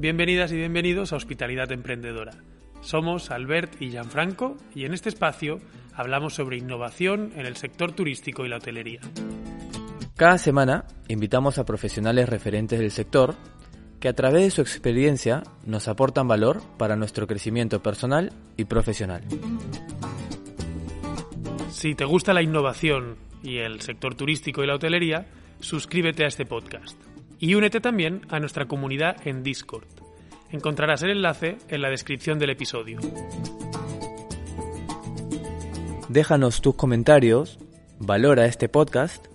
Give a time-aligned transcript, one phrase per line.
[0.00, 2.30] Bienvenidas y bienvenidos a Hospitalidad Emprendedora.
[2.80, 5.58] Somos Albert y Gianfranco y en este espacio
[5.92, 9.00] hablamos sobre innovación en el sector turístico y la hotelería.
[10.14, 13.34] Cada semana invitamos a profesionales referentes del sector
[13.98, 19.24] que a través de su experiencia nos aportan valor para nuestro crecimiento personal y profesional.
[21.72, 25.26] Si te gusta la innovación y el sector turístico y la hotelería,
[25.58, 26.96] suscríbete a este podcast
[27.38, 29.86] y únete también a nuestra comunidad en Discord.
[30.50, 33.00] Encontrarás el enlace en la descripción del episodio.
[36.08, 37.58] Déjanos tus comentarios,
[37.98, 39.26] valora este podcast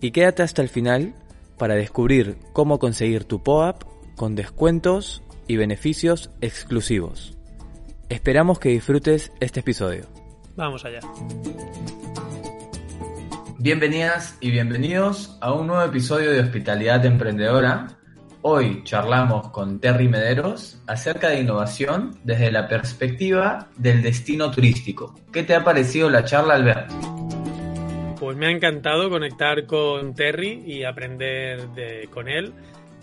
[0.00, 1.14] y quédate hasta el final
[1.58, 3.82] para descubrir cómo conseguir tu POAP
[4.16, 7.36] con descuentos y beneficios exclusivos.
[8.08, 10.06] Esperamos que disfrutes este episodio.
[10.56, 11.00] Vamos allá.
[13.62, 17.96] Bienvenidas y bienvenidos a un nuevo episodio de Hospitalidad Emprendedora.
[18.40, 25.14] Hoy charlamos con Terry Mederos acerca de innovación desde la perspectiva del destino turístico.
[25.32, 26.90] ¿Qué te ha parecido la charla, Albert?
[28.18, 32.52] Pues me ha encantado conectar con Terry y aprender de, con él.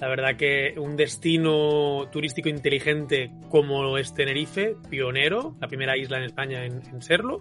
[0.02, 6.24] La verdad que un destino turístico inteligente como es Tenerife, pionero, la primera isla en
[6.26, 7.40] España en serlo,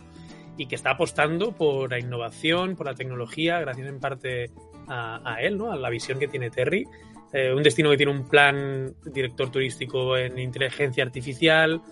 [0.59, 4.51] y que está apostando por la innovación, por la tecnología, gracias en parte
[4.89, 5.73] a, a él, ¿no?
[5.73, 6.85] a la visión que tiene Terry.
[7.33, 11.83] Eh, un destino que tiene un plan director turístico en inteligencia artificial.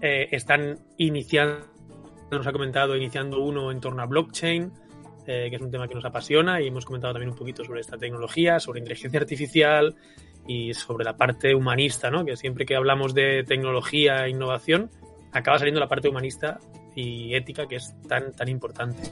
[0.00, 1.66] Eh, están iniciando,
[2.30, 4.72] nos ha comentado, iniciando uno en torno a blockchain,
[5.26, 7.80] eh, que es un tema que nos apasiona y hemos comentado también un poquito sobre
[7.80, 9.94] esta tecnología, sobre inteligencia artificial
[10.46, 12.24] y sobre la parte humanista, ¿no?
[12.24, 14.90] que siempre que hablamos de tecnología e innovación,
[15.38, 16.58] acaba saliendo la parte humanista
[16.94, 19.02] y ética que es tan, tan importante.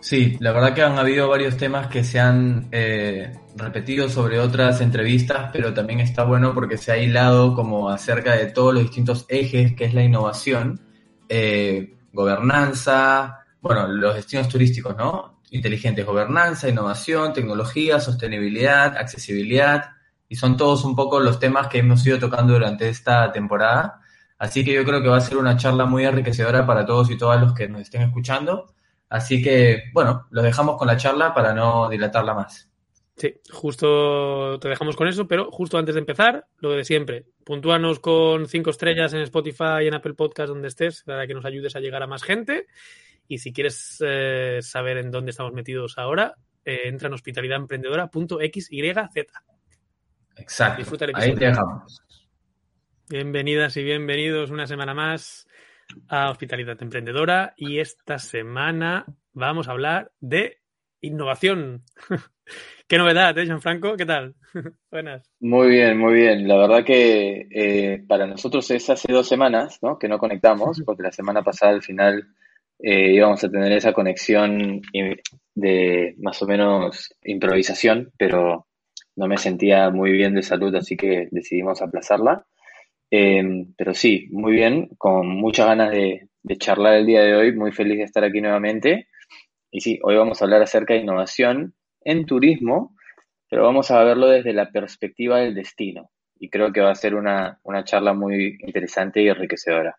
[0.00, 4.80] Sí, la verdad que han habido varios temas que se han eh, repetido sobre otras
[4.80, 9.26] entrevistas, pero también está bueno porque se ha hilado como acerca de todos los distintos
[9.28, 10.80] ejes que es la innovación,
[11.28, 15.40] eh, gobernanza, bueno, los destinos turísticos, ¿no?
[15.50, 19.90] Inteligentes, gobernanza, innovación, tecnología, sostenibilidad, accesibilidad,
[20.28, 24.00] y son todos un poco los temas que hemos ido tocando durante esta temporada.
[24.40, 27.18] Así que yo creo que va a ser una charla muy enriquecedora para todos y
[27.18, 28.72] todas los que nos estén escuchando.
[29.10, 32.70] Así que, bueno, los dejamos con la charla para no dilatarla más.
[33.18, 38.00] Sí, justo te dejamos con eso, pero justo antes de empezar, lo de siempre, puntúanos
[38.00, 41.76] con cinco estrellas en Spotify y en Apple Podcast donde estés, para que nos ayudes
[41.76, 42.66] a llegar a más gente.
[43.28, 48.70] Y si quieres eh, saber en dónde estamos metidos ahora, eh, entra en hospitalidademprendedora.xyz.
[50.36, 50.96] Exacto.
[51.14, 52.02] Ahí te dejamos.
[53.10, 55.48] Bienvenidas y bienvenidos una semana más
[56.08, 60.58] a Hospitalidad Emprendedora y esta semana vamos a hablar de
[61.00, 61.82] innovación.
[62.86, 63.96] Qué novedad, ¿eh, Gianfranco?
[63.96, 64.36] ¿Qué tal?
[64.92, 65.28] Buenas.
[65.40, 66.46] Muy bien, muy bien.
[66.46, 69.98] La verdad que eh, para nosotros es hace dos semanas ¿no?
[69.98, 72.28] que no conectamos, porque la semana pasada al final
[72.78, 74.82] eh, íbamos a tener esa conexión
[75.56, 78.68] de más o menos improvisación, pero
[79.16, 82.46] no me sentía muy bien de salud, así que decidimos aplazarla.
[83.10, 86.28] Eh, pero sí, muy bien, con muchas ganas de,
[86.58, 89.08] charlar el día de hoy, muy feliz de estar aquí nuevamente.
[89.70, 92.96] Y sí, hoy vamos a hablar acerca de innovación en turismo,
[93.48, 96.10] pero vamos a verlo desde la perspectiva del destino.
[96.38, 99.98] Y creo que va a ser una, una charla muy interesante y enriquecedora.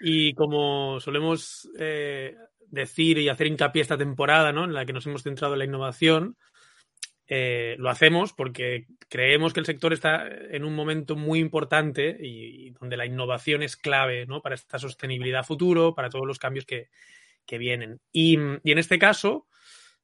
[0.00, 2.34] Y como solemos eh,
[2.74, 4.64] decir y hacer hincapié esta temporada, ¿no?
[4.64, 6.36] En la que nos hemos centrado en la innovación,
[7.26, 12.70] eh, lo hacemos porque creemos que el sector está en un momento muy importante y,
[12.70, 14.42] donde la innovación es clave ¿no?
[14.42, 16.88] para esta sostenibilidad futuro, para todos los cambios que,
[17.46, 18.00] que vienen.
[18.12, 19.46] Y, y, en este caso,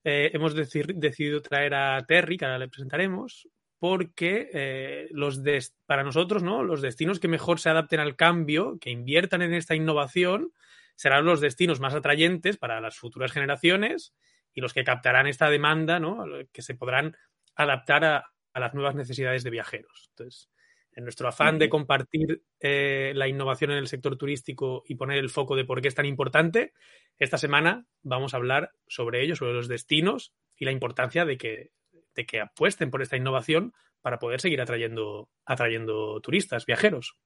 [0.02, 5.42] eh, hemos decidido traer a Terry, que ahora le presentaremos, porque eh, los
[5.86, 6.62] para nosotros, ¿no?
[6.62, 10.52] Los destinos que mejor se adapten al cambio, que inviertan en esta innovación,
[10.96, 14.14] serán los destinos más atrayentes para las futuras generaciones
[14.52, 16.24] y los que captarán esta demanda, ¿no?
[16.52, 17.16] Que se podrán
[17.54, 20.10] adaptar a, a las nuevas necesidades de viajeros.
[20.10, 20.50] Entonces,
[20.92, 25.30] En nuestro afán de compartir eh, la innovación en el sector turístico y poner el
[25.30, 26.72] foco de por qué es tan importante,
[27.18, 31.70] esta semana vamos a hablar sobre ello, sobre los destinos y la importancia de que,
[32.14, 37.16] de que apuesten por esta innovación para poder seguir atrayendo, atrayendo turistas, viajeros.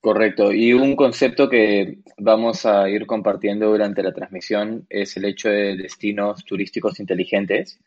[0.00, 0.52] Correcto.
[0.52, 5.76] Y un concepto que vamos a ir compartiendo durante la transmisión es el hecho de
[5.76, 7.80] destinos turísticos inteligentes.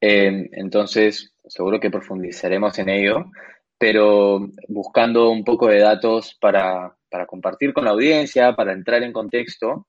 [0.00, 3.26] Eh, entonces, seguro que profundizaremos en ello,
[3.76, 9.12] pero buscando un poco de datos para, para compartir con la audiencia, para entrar en
[9.12, 9.88] contexto,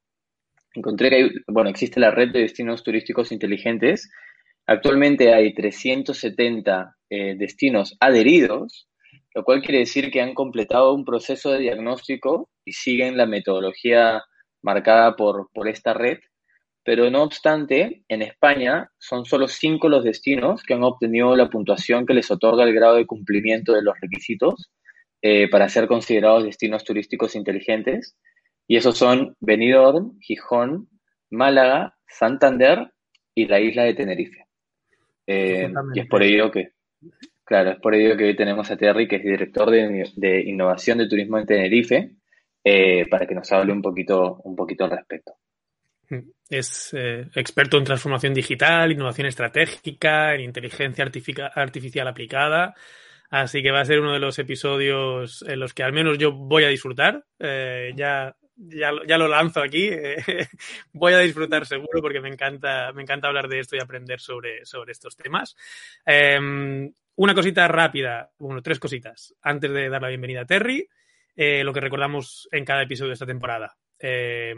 [0.74, 4.10] encontré que, bueno, existe la red de destinos turísticos inteligentes.
[4.66, 8.89] Actualmente hay 370 eh, destinos adheridos,
[9.34, 14.24] lo cual quiere decir que han completado un proceso de diagnóstico y siguen la metodología
[14.62, 16.20] marcada por, por esta red.
[16.84, 22.06] Pero no obstante, en España son solo cinco los destinos que han obtenido la puntuación
[22.06, 24.72] que les otorga el grado de cumplimiento de los requisitos
[25.22, 28.18] eh, para ser considerados destinos turísticos inteligentes.
[28.68, 30.90] Y esos son Benidorm, Gijón,
[31.30, 32.92] Málaga, Santander
[33.36, 34.46] y la isla de Tenerife.
[35.28, 36.70] Eh, y es por ello que,
[37.50, 41.08] claro, es por ello que hoy tenemos a Terry, que es director de, innovación de
[41.10, 42.12] turismo en Tenerife,
[42.64, 45.34] eh, para que nos hable un poquito, un poquito al respecto.
[46.48, 52.76] Es eh, experto en transformación digital, innovación estratégica, en inteligencia artificial aplicada.
[53.32, 56.32] Así que va a ser uno de los episodios en los que al menos yo
[56.32, 57.26] voy a disfrutar.
[57.40, 59.88] ya ya, ya lo lanzo aquí.
[59.88, 60.18] Eh,
[60.94, 64.66] voy a disfrutar seguro porque me encanta, me encanta hablar de esto y aprender sobre,
[64.66, 65.56] sobre estos temas.
[67.20, 70.88] Una cosita rápida, bueno, tres cositas, antes de dar la bienvenida a Terry,
[71.36, 73.76] eh, lo que recordamos en cada episodio de esta temporada.
[74.00, 74.56] Eh,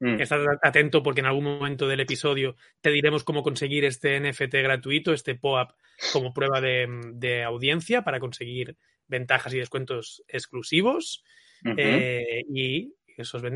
[0.00, 0.20] mm.
[0.20, 5.12] Estás atento porque en algún momento del episodio te diremos cómo conseguir este NFT gratuito,
[5.12, 5.70] este POAP
[6.12, 8.76] como prueba de, de audiencia para conseguir
[9.06, 11.22] ventajas y descuentos exclusivos.
[11.64, 12.92] y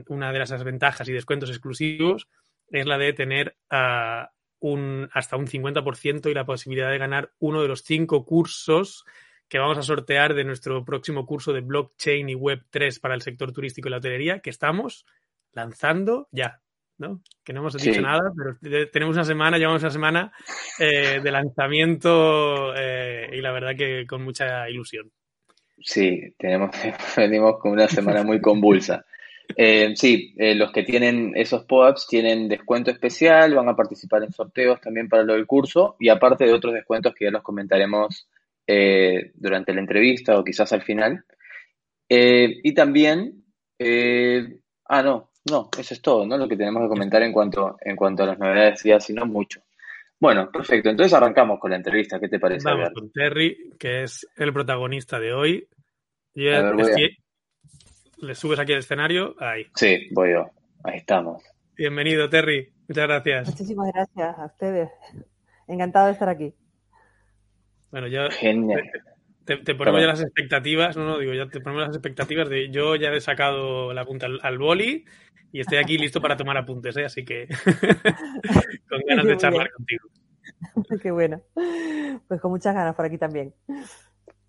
[0.07, 2.29] una de esas ventajas y descuentos exclusivos
[2.69, 4.31] es la de tener ah,
[4.65, 9.05] un, hasta un 50% y la posibilidad de ganar uno de los cinco cursos
[9.47, 13.21] que vamos a sortear de nuestro próximo curso de blockchain y web 3 para el
[13.21, 15.05] sector turístico y la hotelería que estamos
[15.53, 16.63] lanzando ya.
[16.97, 17.21] ¿no?
[17.45, 20.33] Que no hemos dicho nada, pero tenemos una semana, llevamos una semana
[20.79, 25.13] eh, de lanzamiento eh, y la verdad que con mucha ilusión.
[25.79, 26.71] Sí, tenemos,
[27.19, 29.05] venimos con una semana muy convulsa.
[29.57, 34.33] Eh, sí, eh, los que tienen esos POAPs tienen descuento especial, van a participar en
[34.33, 38.29] sorteos también para lo del curso y aparte de otros descuentos que ya los comentaremos
[38.67, 41.25] eh, durante la entrevista o quizás al final.
[42.09, 43.45] y también,
[44.87, 46.37] ah, no, no, eso es todo, ¿no?
[46.39, 49.27] Lo que tenemos que comentar en cuanto, en cuanto a las novedades, ya, si no
[49.27, 49.61] mucho.
[50.19, 50.89] Bueno, perfecto.
[50.89, 52.19] Entonces arrancamos con la entrevista.
[52.19, 52.65] ¿Qué te parece?
[52.65, 55.69] Vamos con Terry, que es el protagonista de hoy.
[58.25, 59.37] Le subes aquí al escenario.
[59.39, 59.67] Ahí.
[59.75, 60.51] Sí, voy yo.
[60.83, 61.43] Ahí estamos.
[61.77, 62.73] Bienvenido, Terry.
[62.89, 63.49] Muchas gracias.
[63.49, 64.89] Muchísimas gracias a ustedes.
[65.69, 66.55] Encantado de estar aquí.
[67.91, 68.31] Bueno, yo.
[68.31, 68.83] Genial.
[69.45, 72.97] Te, ponemos ya las expectativas, no, no, digo, ya te ponemos las expectativas de yo
[72.97, 75.05] ya he sacado la punta al, boli
[75.53, 77.05] y estoy aquí listo para tomar apuntes, ¿eh?
[77.05, 77.49] así que
[78.89, 80.09] con ganas de charlar contigo.
[81.03, 81.43] Qué bueno.
[82.27, 83.53] Pues con muchas ganas por aquí también.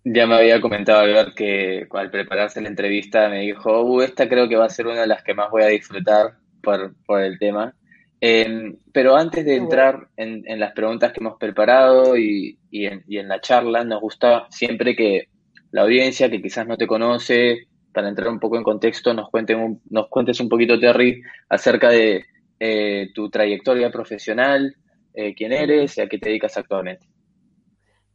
[0.08, 4.48] Ya me había comentado Albert que al prepararse la entrevista me dijo, uh, esta creo
[4.48, 7.74] que va a ser una de las que más voy a disfrutar por, el tema.
[8.20, 13.82] Em, pero antes de entrar en, las preguntas que hemos preparado y, en, la charla,
[13.82, 15.28] nos gusta siempre que
[15.72, 19.80] la audiencia que quizás no te conoce, para entrar un poco en contexto, nos, cuenten
[19.90, 22.24] nos cuentes un poquito, Terry, acerca de
[22.60, 24.76] eh, tu trayectoria profesional,
[25.14, 27.08] eh, quién eres y a qué te dedicas actualmente.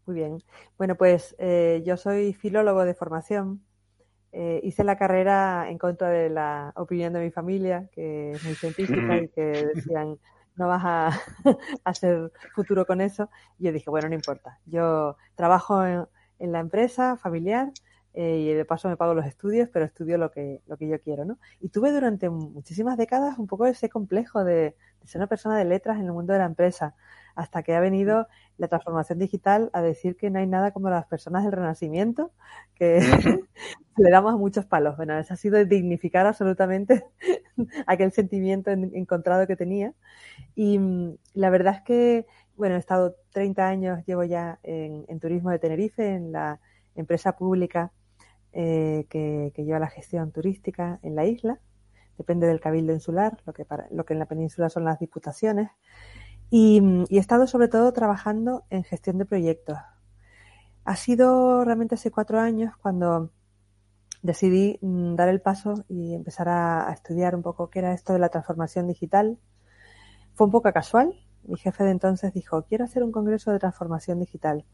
[0.06, 0.44] Muy bien.
[0.78, 3.62] Bueno, pues eh, yo soy filólogo de formación.
[4.32, 8.56] Eh, hice la carrera en contra de la opinión de mi familia, que es muy
[8.56, 10.18] científica y que decían,
[10.56, 11.10] no vas a
[11.84, 13.30] hacer futuro con eso.
[13.60, 14.60] Y yo dije, bueno, no importa.
[14.66, 16.08] Yo trabajo en,
[16.40, 17.72] la empresa familiar
[18.16, 21.00] eh, y de paso me pago los estudios, pero estudio lo que, lo que yo
[21.00, 21.38] quiero, ¿no?
[21.60, 25.66] Y tuve durante muchísimas décadas un poco ese complejo de, de ser una persona de
[25.66, 26.96] letras en el mundo de la empresa,
[27.36, 28.28] hasta que ha venido
[28.62, 32.32] la transformación digital a decir que no hay nada como las personas del Renacimiento,
[32.76, 33.00] que
[33.98, 34.96] le damos muchos palos.
[34.98, 37.04] Bueno, eso ha sido dignificar absolutamente
[37.88, 39.96] aquel sentimiento encontrado que tenía.
[40.54, 45.50] Y mm, la verdad es que, bueno, he estado 30 años, llevo ya en, turismo
[45.50, 46.60] de Tenerife, en la
[46.94, 47.92] empresa pública
[48.54, 51.60] eh, que, lleva la gestión turística en la isla.
[52.16, 55.72] Depende del cabildo insular, lo que, para, lo que en la península son las diputaciones.
[56.52, 59.78] Y, he estado sobre todo trabajando en gestión de proyectos.
[60.86, 63.32] ha sido realmente hace cuatro años cuando
[64.22, 68.14] decidí mm, dar el paso y empezar a, a, estudiar un poco qué era esto
[68.14, 69.40] de la transformación digital.
[70.36, 71.14] Fue un poco casual.
[71.44, 74.66] Mi jefe de entonces dijo, quiero hacer un congreso de transformación digital.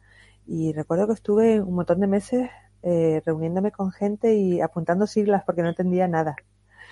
[0.47, 2.49] Y recuerdo que estuve un montón de meses
[2.83, 6.35] eh, reuniéndome con gente y apuntando siglas porque no entendía nada.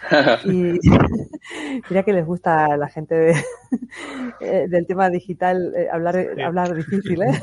[0.45, 0.79] y
[1.89, 3.33] mira que les gusta a la gente de,
[4.39, 7.41] eh, del tema digital eh, hablar, hablar difícil, ¿eh?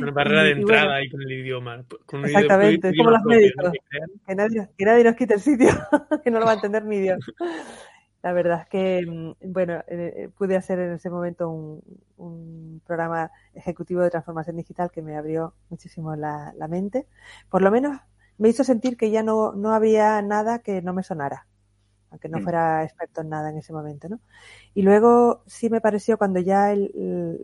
[0.00, 1.84] Una barrera de entrada bueno, ahí con el idioma.
[2.06, 3.72] Con exactamente, es como los médicos.
[4.26, 5.68] Que nadie, que nadie nos quite el sitio,
[6.22, 7.24] que no lo va a entender ni Dios.
[8.24, 11.82] La verdad es que, mm, bueno, eh, pude hacer en ese momento un,
[12.16, 17.06] un, programa ejecutivo de transformación digital que me abrió muchísimo la, la, mente.
[17.50, 18.00] Por lo menos
[18.38, 21.46] me hizo sentir que ya no, no había nada que no me sonara,
[22.10, 24.20] aunque no fuera experto en nada en ese momento, ¿no?
[24.74, 26.92] Y luego sí me pareció cuando ya el,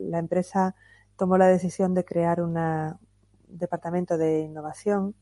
[0.09, 0.75] la empresa
[1.17, 2.97] tomó la decisión de crear una,
[3.49, 5.15] un departamento de innovación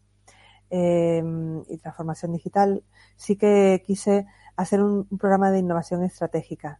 [0.69, 1.23] eh,
[1.67, 2.83] y transformación digital,
[3.15, 6.79] sí que quise hacer un, un, programa de innovación estratégica.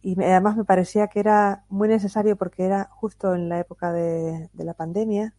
[0.00, 3.92] Y me, además me parecía que era muy necesario porque era justo en la época
[3.92, 5.34] de, de la pandemia,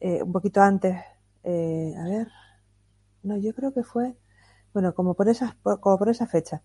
[0.00, 0.96] eh, un poquito antes,
[1.44, 2.28] eh, a ver,
[3.22, 4.16] no, yo creo que fue,
[4.72, 6.62] bueno, como por esas, como por esa fecha.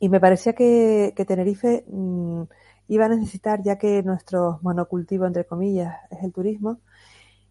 [0.00, 2.42] Y me parecía que, Tenerife mmm,
[2.88, 6.80] iba a necesitar, ya que nuestro monocultivo, entre comillas, es el turismo,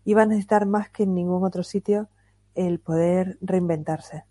[0.05, 2.09] iba a necesitar más que en ningún otro sitio
[2.55, 4.25] el poder reinventarse.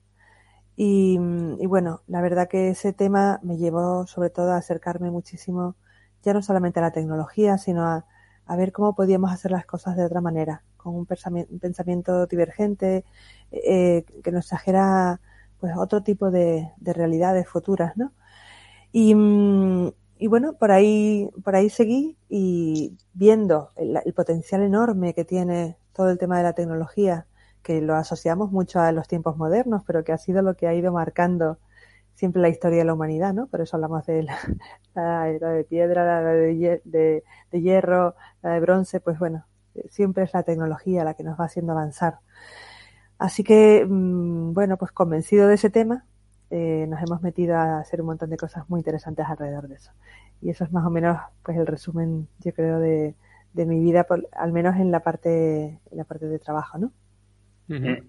[0.76, 1.18] Y,
[1.58, 5.76] y, bueno, la verdad que ese tema me llevó sobre todo a acercarme muchísimo,
[6.22, 8.06] ya no solamente a la tecnología, sino a,
[8.46, 13.04] a ver cómo podíamos hacer las cosas de otra manera, con un pensamiento, divergente,
[13.50, 15.20] eh, que nos trajera
[15.60, 18.12] pues otro tipo de, de realidades futuras, ¿no?
[18.92, 19.14] Y,
[20.18, 26.10] y, bueno, por ahí, por ahí seguí y viendo el potencial enorme que tiene todo
[26.10, 27.26] el tema de la tecnología,
[27.62, 30.74] que lo asociamos mucho a los tiempos modernos, pero que ha sido lo que ha
[30.74, 31.58] ido marcando
[32.14, 33.46] siempre la historia de la humanidad, ¿no?
[33.46, 34.38] Por eso hablamos de la,
[34.94, 39.44] la era de piedra, la de, de, de, hierro, la de bronce, pues bueno,
[39.88, 42.18] siempre es la tecnología la que nos va haciendo avanzar.
[43.18, 46.04] Así que, mmm, bueno, pues convencido de ese tema,
[46.50, 49.92] eh, nos hemos metido a hacer un montón de cosas muy interesantes alrededor de eso.
[50.40, 53.14] Y eso es más o menos, pues, el resumen, yo creo, de,
[53.52, 56.92] de mi vida, por, al menos en la parte, en la parte de trabajo, ¿no?
[57.68, 58.08] Uh -huh.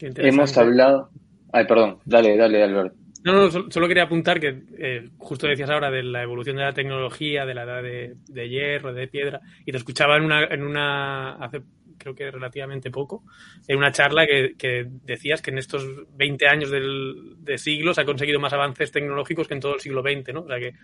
[0.00, 1.10] Hemos hablado.
[1.52, 3.03] Ay, perdón, dale, dale, Alberto.
[3.24, 6.74] No, no, solo, quería apuntar que eh, justo decías ahora de la evolución de la
[6.74, 11.32] tecnología, de la edad de, hierro, de piedra, y te escuchaba en una, en una
[11.36, 11.62] hace
[11.96, 13.22] creo que relativamente poco,
[13.66, 18.02] en una charla que, que decías que en estos 20 años del, de siglo se
[18.02, 20.40] ha conseguido más avances tecnológicos que en todo el siglo XX, ¿no?
[20.40, 20.74] O sea, que,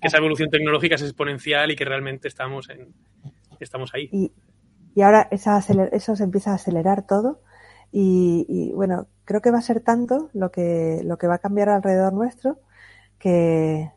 [0.00, 2.94] esa evolución tecnológica es exponencial y que realmente estamos, en,
[3.58, 4.08] estamos ahí.
[4.10, 4.32] Y,
[5.02, 7.42] ahora eso se empieza a acelerar todo
[7.92, 11.68] y, bueno, creo que va a ser tanto lo que, lo que va a cambiar
[11.68, 12.58] alrededor nuestro
[13.20, 13.92] que,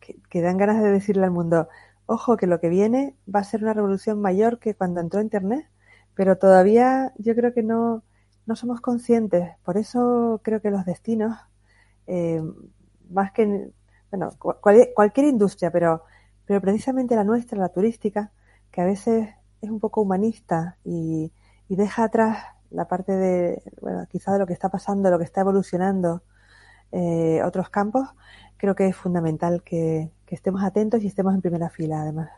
[0.00, 1.68] que, dan ganas de decirle al mundo,
[2.06, 5.68] ojo, que lo que viene va a ser una revolución mayor que cuando entró Internet,
[6.14, 8.02] pero todavía yo creo que no,
[8.46, 9.50] no somos conscientes.
[9.62, 11.36] Por eso creo que los destinos,
[12.06, 12.42] eh,
[13.10, 13.72] más que,
[14.10, 16.02] bueno, cual, cualquier industria, pero,
[16.46, 18.32] pero precisamente la nuestra, la turística,
[18.70, 19.28] que a veces
[19.60, 21.30] es un poco humanista y,
[21.68, 22.38] y deja atrás
[22.72, 26.22] la parte de, bueno, quizá de lo que está pasando, lo que está evolucionando
[26.92, 28.08] eh, otros campos,
[28.56, 32.30] creo que es fundamental que, que, estemos atentos y estemos en primera fila, además.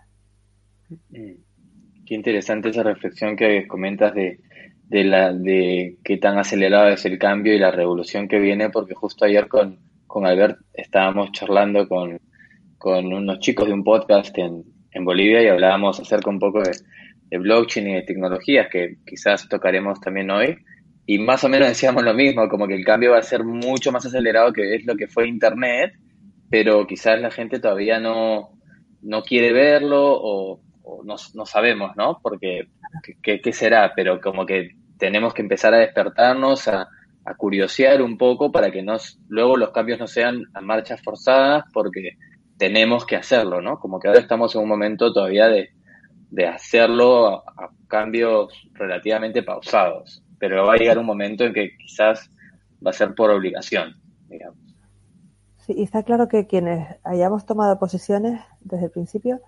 [1.10, 4.40] Qué interesante esa reflexión que comentas de,
[4.88, 8.94] de, la, de qué tan acelerado es el cambio y la revolución que viene, porque
[8.94, 12.20] justo ayer con, con Albert estábamos charlando con,
[12.78, 16.72] con unos chicos de un podcast en, en Bolivia y hablábamos acerca un poco de,
[17.30, 20.56] de blockchain y de tecnologías que quizás tocaremos también hoy.
[21.06, 23.92] Y más o menos decíamos lo mismo, como que el cambio va a ser mucho
[23.92, 25.92] más acelerado que es lo que fue Internet,
[26.50, 28.50] pero quizás la gente todavía no,
[29.02, 30.60] no quiere verlo o,
[31.04, 32.20] no, no, sabemos, ¿no?
[32.22, 32.68] Porque,
[33.22, 33.92] ¿qué, ¿qué, será?
[33.94, 36.88] Pero como que tenemos que empezar a despertarnos, a,
[37.24, 41.64] a curiosear un poco para que nos, luego los cambios no sean a marchas forzadas,
[41.72, 42.16] porque
[42.58, 43.78] tenemos que hacerlo, ¿no?
[43.78, 45.70] Como que ahora estamos en un momento todavía de,
[46.34, 52.28] de hacerlo a, cambios relativamente pausados, pero va a llegar un momento en que quizás
[52.84, 53.94] va a ser por obligación,
[54.28, 54.58] digamos.
[55.58, 59.40] Sí, y está claro que quienes hayamos tomado posiciones desde el principio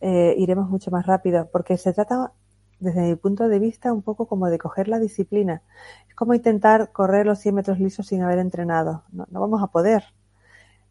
[0.00, 2.32] eh, iremos mucho más rápido, porque se trata,
[2.78, 5.62] desde mi punto de vista, un poco como de coger la disciplina.
[6.08, 9.02] Es como intentar correr los 100 metros lisos sin haber entrenado.
[9.10, 10.04] No, no vamos a poder.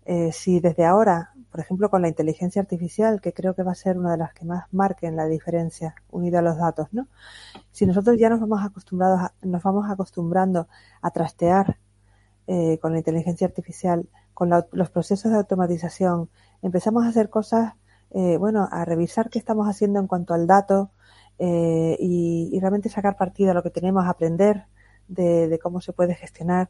[0.06, 3.76] Eh, si desde ahora por ejemplo, con la inteligencia artificial, que creo que va a
[3.76, 7.08] ser una de las que más marquen la diferencia unida a los datos, ¿no?
[7.72, 10.68] Si nosotros ya nos vamos acostumbrados, nos vamos acostumbrando
[11.02, 11.80] a trastear
[12.46, 16.30] eh, con la inteligencia artificial, con los procesos de automatización,
[16.62, 17.74] empezamos a hacer cosas,
[18.12, 20.92] eh, bueno, a revisar qué estamos haciendo en cuanto al dato
[21.40, 24.68] eh, y, realmente sacar partido a lo que tenemos, aprender
[25.08, 26.70] de, de cómo se puede gestionar,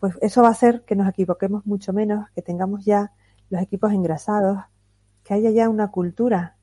[0.00, 3.12] pues eso va a hacer que nos equivoquemos mucho menos, que tengamos ya
[3.50, 4.58] los equipos engrasados,
[5.22, 6.56] que haya ya una cultura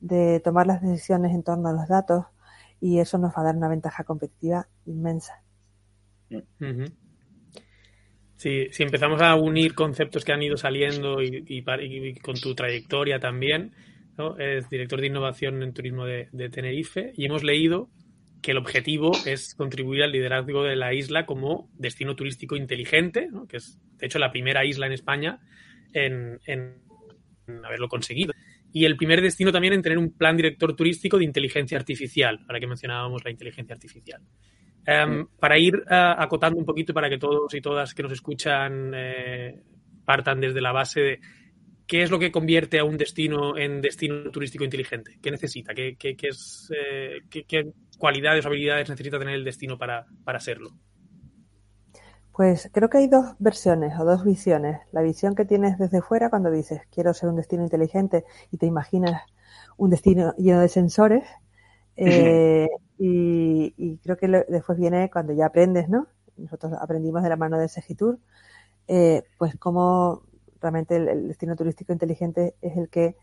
[0.00, 2.26] de tomar las decisiones en torno a los datos
[2.80, 5.42] y eso nos va a dar una ventaja competitiva inmensa.
[8.36, 11.64] Sí, si empezamos a unir conceptos que han ido saliendo y,
[12.22, 13.72] con tu trayectoria también,
[14.38, 17.88] es director de innovación en turismo de, Tenerife y hemos leído
[18.42, 23.56] que el objetivo es contribuir al liderazgo de la isla como destino turístico inteligente, que
[23.56, 25.40] es de hecho la primera isla en España
[25.94, 26.38] en,
[27.64, 28.32] haberlo conseguido.
[28.72, 32.60] Y el primer destino también en tener un plan director turístico de inteligencia artificial, ahora
[32.60, 34.20] que mencionábamos la inteligencia artificial.
[34.86, 38.92] Em, para ir eh, acotando un poquito para que todos y todas que nos escuchan
[38.94, 39.62] eh,
[40.04, 41.20] partan desde la base de
[41.86, 45.96] qué es lo que convierte a un destino en destino turístico inteligente, qué necesita, qué,
[45.96, 50.70] qué, es, eh, qué, cualidades o habilidades necesita tener el destino para, para serlo.
[52.34, 54.80] Pues creo que hay dos versiones o dos visiones.
[54.90, 58.66] La visión que tienes desde fuera cuando dices quiero ser un destino inteligente y te
[58.66, 59.22] imaginas
[59.76, 61.24] un destino lleno de sensores.
[61.96, 66.08] Eh, y, creo que después viene cuando ya aprendes, ¿no?
[66.36, 68.18] Nosotros aprendimos de la mano de Segitur,
[68.88, 70.22] eh, pues cómo
[70.60, 73.16] realmente el, destino turístico inteligente es el que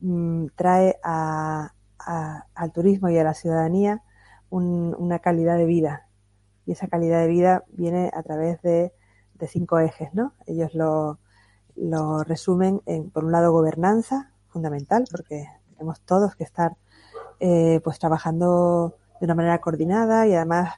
[0.00, 1.74] mm, trae a,
[2.54, 4.04] al turismo y a la ciudadanía
[4.50, 6.06] una calidad de vida
[6.66, 8.92] y esa calidad de vida viene a través de,
[9.46, 10.32] cinco ejes, ¿no?
[10.46, 11.18] Ellos lo,
[12.24, 16.78] resumen en, por un lado, gobernanza, fundamental, porque tenemos todos que estar
[17.40, 20.76] eh, pues trabajando de una manera coordinada y además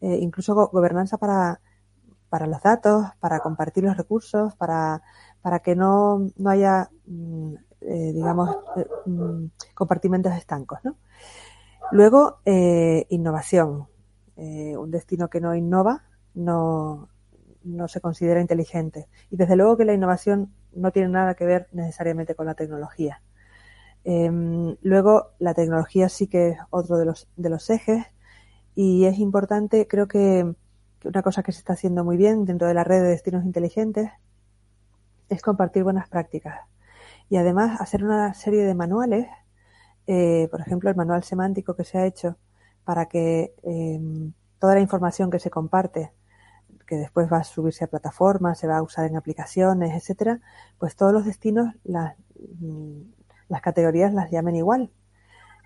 [0.00, 1.60] eh, incluso gobernanza para,
[2.28, 5.00] para los datos, para compartir los recursos, para,
[5.42, 8.56] para que no, no haya, mm, eh, digamos,
[9.06, 10.96] mm, compartimentos estancos, ¿no?
[11.92, 12.40] Luego,
[13.08, 13.86] innovación.
[14.38, 17.08] Eh, un destino que no innova no,
[17.64, 19.08] no se considera inteligente.
[19.30, 23.20] Y desde luego que la innovación no tiene nada que ver necesariamente con la tecnología.
[24.04, 28.06] Em, luego, la tecnología sí que es otro de los, de los ejes
[28.74, 30.54] y es importante, creo que,
[31.04, 34.10] una cosa que se está haciendo muy bien dentro de la red de destinos inteligentes
[35.28, 36.60] es compartir buenas prácticas
[37.28, 39.26] y además hacer una serie de manuales,
[40.06, 42.36] eh, por ejemplo, el manual semántico que se ha hecho
[42.88, 46.10] para que em, toda la información que se comparte,
[46.86, 50.40] que después va a subirse a plataformas, se va a usar en aplicaciones, etcétera,
[50.78, 52.16] pues todos los destinos, las,
[52.60, 53.02] mm,
[53.50, 54.90] las categorías las llamen igual,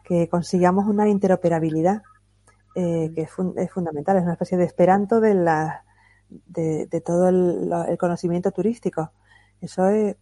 [0.03, 2.03] que consigamos una interoperabilidad
[2.75, 5.85] eh, que es, es, fundamental, es una especie de esperanto de, la,
[6.29, 9.13] de, de todo el, el, conocimiento turístico.
[9.61, 10.17] Eso es,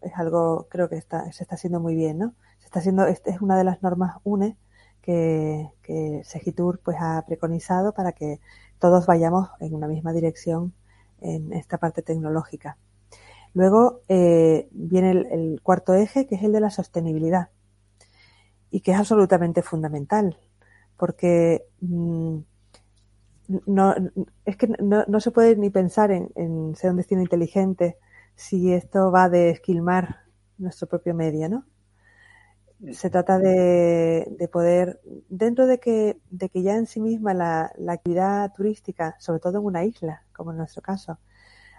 [0.00, 2.34] es, algo, creo que está, se está haciendo muy bien, ¿no?
[2.60, 4.56] Se está haciendo, es una de las normas UNE
[5.06, 8.40] que, que Segitur pues ha preconizado para que
[8.80, 10.74] todos vayamos en una misma dirección
[11.20, 12.76] en esta parte tecnológica.
[13.54, 17.50] Luego eh, viene el, cuarto eje, que es el de la sostenibilidad,
[18.70, 20.38] y que es absolutamente fundamental,
[20.96, 22.38] porque mm,
[23.66, 23.94] no,
[24.44, 27.96] es que no, se puede ni pensar en, en, ser un destino inteligente
[28.34, 30.24] si esto va de esquilmar
[30.58, 31.64] nuestro propio medio, ¿no?
[32.92, 37.72] Se trata de, de, poder, dentro de que, de que ya en sí misma la,
[37.78, 41.18] la, actividad turística, sobre todo en una isla, como en nuestro caso,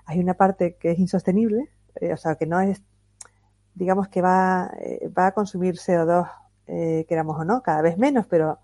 [0.05, 2.81] hay una parte que es insostenible, eh, o sea, que no es,
[3.75, 6.29] digamos que va, eh, va a consumir CO2,
[6.67, 8.59] eh, queramos o no, cada vez menos, pero,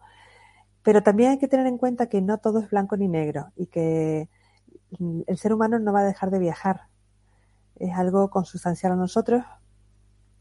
[0.81, 3.67] pero también hay que tener en cuenta que no todo es blanco ni negro y
[3.67, 4.29] que
[5.27, 6.81] el ser humano no va a dejar de viajar.
[7.75, 9.43] Es algo consustancial a nosotros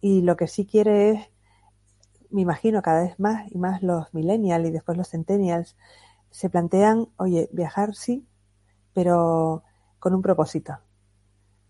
[0.00, 1.31] y lo que sí quiere es
[2.32, 5.76] me imagino cada vez más y más los millennials y después los centennials
[6.30, 8.26] se plantean, oye, viajar sí,
[8.94, 9.62] pero
[9.98, 10.78] con un propósito.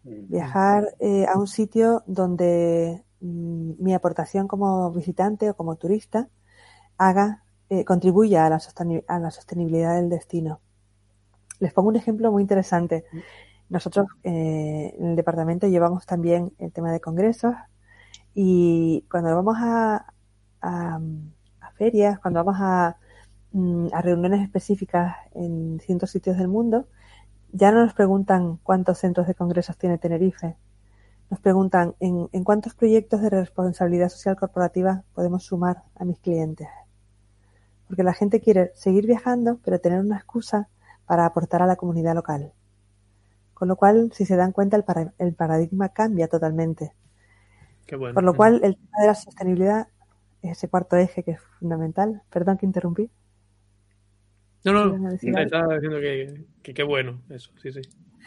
[0.04, 6.28] Viajar eh, a un sitio donde mm, mi aportación como visitante o como turista
[6.98, 8.60] haga, eh, contribuya a la,
[9.08, 10.60] a la sostenibilidad del destino.
[11.58, 13.04] Les pongo un ejemplo muy interesante.
[13.68, 17.54] Nosotros eh, en el departamento llevamos también el tema de congresos
[18.34, 20.12] y cuando vamos a,
[20.62, 21.00] a,
[21.76, 22.96] ferias, cuando vamos a,
[23.52, 26.86] mm, a reuniones específicas en distintos sitios del mundo,
[27.52, 30.56] ya no nos preguntan cuántos centros de congresos tiene Tenerife.
[31.30, 36.68] nos preguntan ¿en, ¿en, cuántos proyectos de responsabilidad social corporativa podemos sumar a mis clientes?
[37.86, 40.68] Porque la gente quiere seguir viajando, pero tener una excusa
[41.06, 42.52] para aportar a la comunidad local.
[43.54, 46.94] Con lo cual, si se dan cuenta, el, para, el paradigma cambia totalmente.
[47.86, 48.14] Qué bueno.
[48.14, 49.88] Por lo cual, el tema de la sostenibilidad
[50.42, 52.22] ese cuarto eje que es fundamental.
[52.30, 53.10] Perdón que interrumpí.
[54.64, 57.80] No, no, estaba diciendo que, que, que, bueno, eso, sí, sí.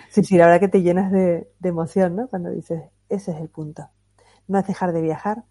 [0.09, 2.27] Sí, sí, la verdad que te llenas de, de, emoción, ¿no?
[2.27, 3.89] Cuando dices, ese es el punto.
[4.47, 5.43] No es dejar de viajar,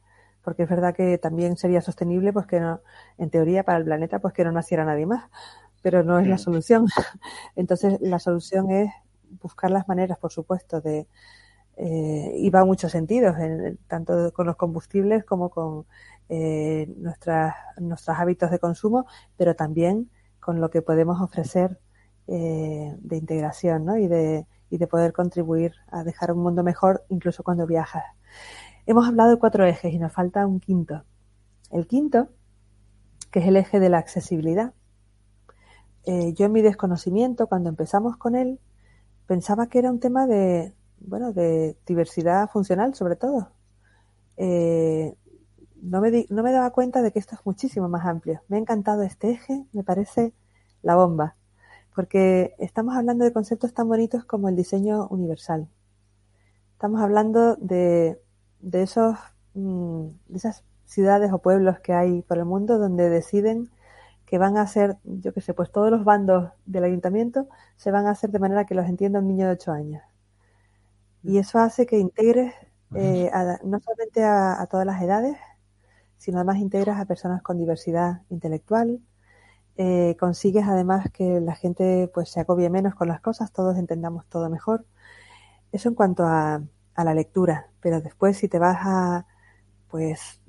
[0.42, 2.82] porque es verdad que también sería sostenible, pues que no,
[3.16, 5.30] en teoría para el planeta, pues que no naciera nadie más,
[5.80, 6.86] pero no es la solución.
[7.56, 8.90] Entonces, la solución es
[9.40, 11.06] buscar las maneras, por supuesto, de,
[11.76, 15.86] eh, y va en muchos sentidos, en, tanto con los combustibles como con
[16.28, 19.06] eh, nuestras, nuestros hábitos de consumo,
[19.36, 20.10] pero también
[20.40, 21.78] con lo que podemos ofrecer
[22.26, 23.98] eh, de integración ¿no?
[23.98, 28.04] y, de, y de poder contribuir a dejar un mundo mejor incluso cuando viajas.
[28.86, 31.04] Hemos hablado de cuatro ejes y nos falta un quinto.
[31.70, 32.28] El quinto,
[33.30, 34.74] que es el eje de la accesibilidad.
[36.04, 38.60] Eh, yo en mi desconocimiento, cuando empezamos con él,
[39.26, 43.50] pensaba que era un tema de, bueno, de diversidad funcional sobre todo.
[45.84, 48.42] No, me di, no me daba cuenta de que esto es muchísimo más amplio.
[48.48, 50.32] Me ha encantado este eje, me parece
[50.82, 51.36] la bomba,
[51.94, 55.68] porque estamos hablando de conceptos tan bonitos como el diseño universal.
[56.72, 58.20] Estamos hablando de,
[58.60, 59.16] de, esos,
[59.54, 63.70] mmm, de esas ciudades o pueblos que hay por el mundo donde deciden
[64.26, 68.06] que van a ser, yo qué sé, pues todos los bandos del ayuntamiento se van
[68.06, 70.02] a hacer de manera que los entienda un niño de 8 años.
[71.22, 72.54] Y eso hace que integres
[72.94, 75.36] eh, a, no solamente a, a, todas las edades,
[76.18, 79.00] sino además integras a personas con diversidad intelectual.
[79.76, 84.26] Eh, consigues además que la gente pues se agobie menos con las cosas, todos entendamos
[84.26, 84.84] todo mejor.
[85.72, 86.62] Eso en cuanto a,
[86.94, 89.26] a la lectura, pero después si te vas a
[89.90, 90.40] pues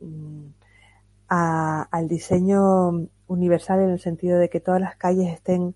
[1.28, 5.76] a, al diseño universal en el sentido de que todas las calles estén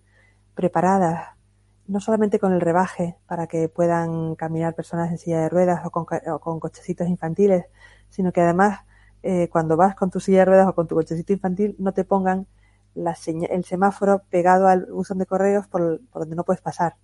[0.55, 1.39] preparadas
[1.87, 5.89] no solamente con el rebaje para que puedan caminar personas en silla de ruedas o
[5.89, 7.65] con, o con cochecitos infantiles,
[8.09, 8.81] sino que además
[9.23, 12.03] eh, cuando vas con tu silla de ruedas o con tu cochecito infantil no te
[12.05, 12.47] pongan
[12.95, 16.95] el semáforo pegado al buzón de correos por, donde no puedes pasar.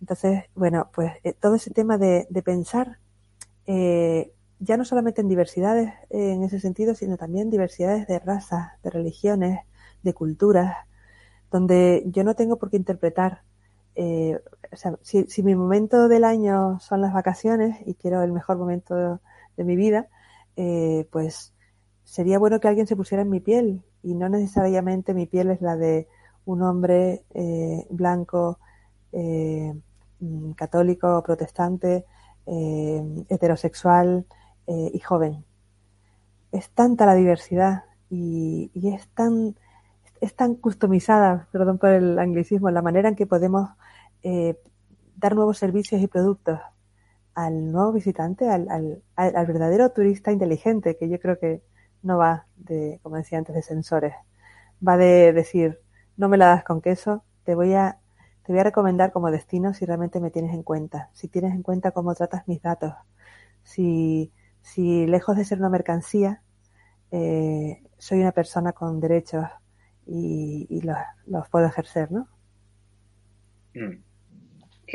[0.00, 2.98] Entonces, bueno, pues eh, todo ese tema de, de pensar
[3.66, 8.72] eh, ya no solamente en diversidades eh, en ese sentido, sino también diversidades de razas,
[8.82, 9.60] de religiones,
[10.02, 10.76] de culturas,
[11.50, 13.42] donde yo no tengo por qué interpretar
[13.96, 14.40] eh,
[14.72, 18.58] o sea, si, si, mi momento del año son las vacaciones y quiero el mejor
[18.58, 19.20] momento
[19.56, 20.08] de mi vida,
[20.56, 21.54] eh, pues
[22.04, 25.60] sería bueno que alguien se pusiera en mi piel y no necesariamente mi piel es
[25.60, 26.06] la de
[26.44, 28.58] un hombre eh, blanco,
[29.12, 29.74] eh,
[30.20, 32.04] mm, católico, protestante,
[32.46, 34.26] eh, heterosexual
[34.66, 35.44] y joven.
[36.50, 39.56] Es tanta la diversidad y, es tan
[40.22, 43.68] es tan customizada, perdón por el anglicismo, la manera en que podemos
[45.16, 46.60] dar nuevos servicios y productos
[47.34, 51.62] al nuevo visitante, al, al, al, verdadero turista inteligente, que yo creo que
[52.02, 54.14] no va de, como decía antes, de sensores.
[54.86, 55.80] Va de decir,
[56.16, 57.98] no me la das con queso, te voy a,
[58.44, 61.62] te voy a recomendar como destino si realmente me tienes en cuenta, si tienes en
[61.62, 62.94] cuenta cómo tratas mis datos,
[63.62, 66.42] si, si lejos de ser una mercancía,
[67.10, 69.46] eh, soy una persona con derechos
[70.06, 72.28] y, y los, los, puedo ejercer, ¿no?
[73.74, 74.13] Mm.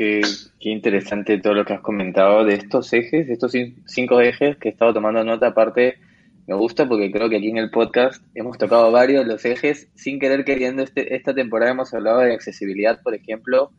[0.00, 0.22] Qué,
[0.58, 3.52] qué, interesante todo lo que has comentado de estos ejes, de estos
[3.84, 5.48] cinco ejes que he estado tomando nota.
[5.48, 5.98] Aparte,
[6.46, 9.90] me gusta porque creo que aquí en el podcast hemos tocado varios de los ejes
[9.96, 10.82] sin querer queriendo.
[10.82, 13.72] Este, esta temporada hemos hablado de accesibilidad, por ejemplo,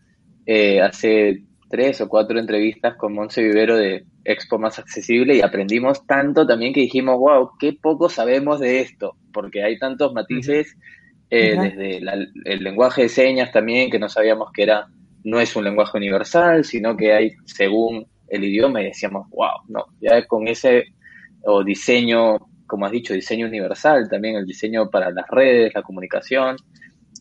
[0.46, 6.06] eh, hace tres o cuatro entrevistas con Monse Vivero de Expo Más Accesible y aprendimos
[6.06, 10.78] tanto también que dijimos, wow, qué poco sabemos de esto, porque hay tantos matices,
[11.32, 12.14] eh, desde la,
[12.46, 14.88] el lenguaje de señas también, que no sabíamos que era
[15.24, 19.86] no es un lenguaje universal, sino que hay según el idioma y decíamos, wow, no,
[20.00, 20.94] ya con ese
[21.44, 26.56] o diseño, como has dicho, diseño universal, también el diseño para las redes, la comunicación.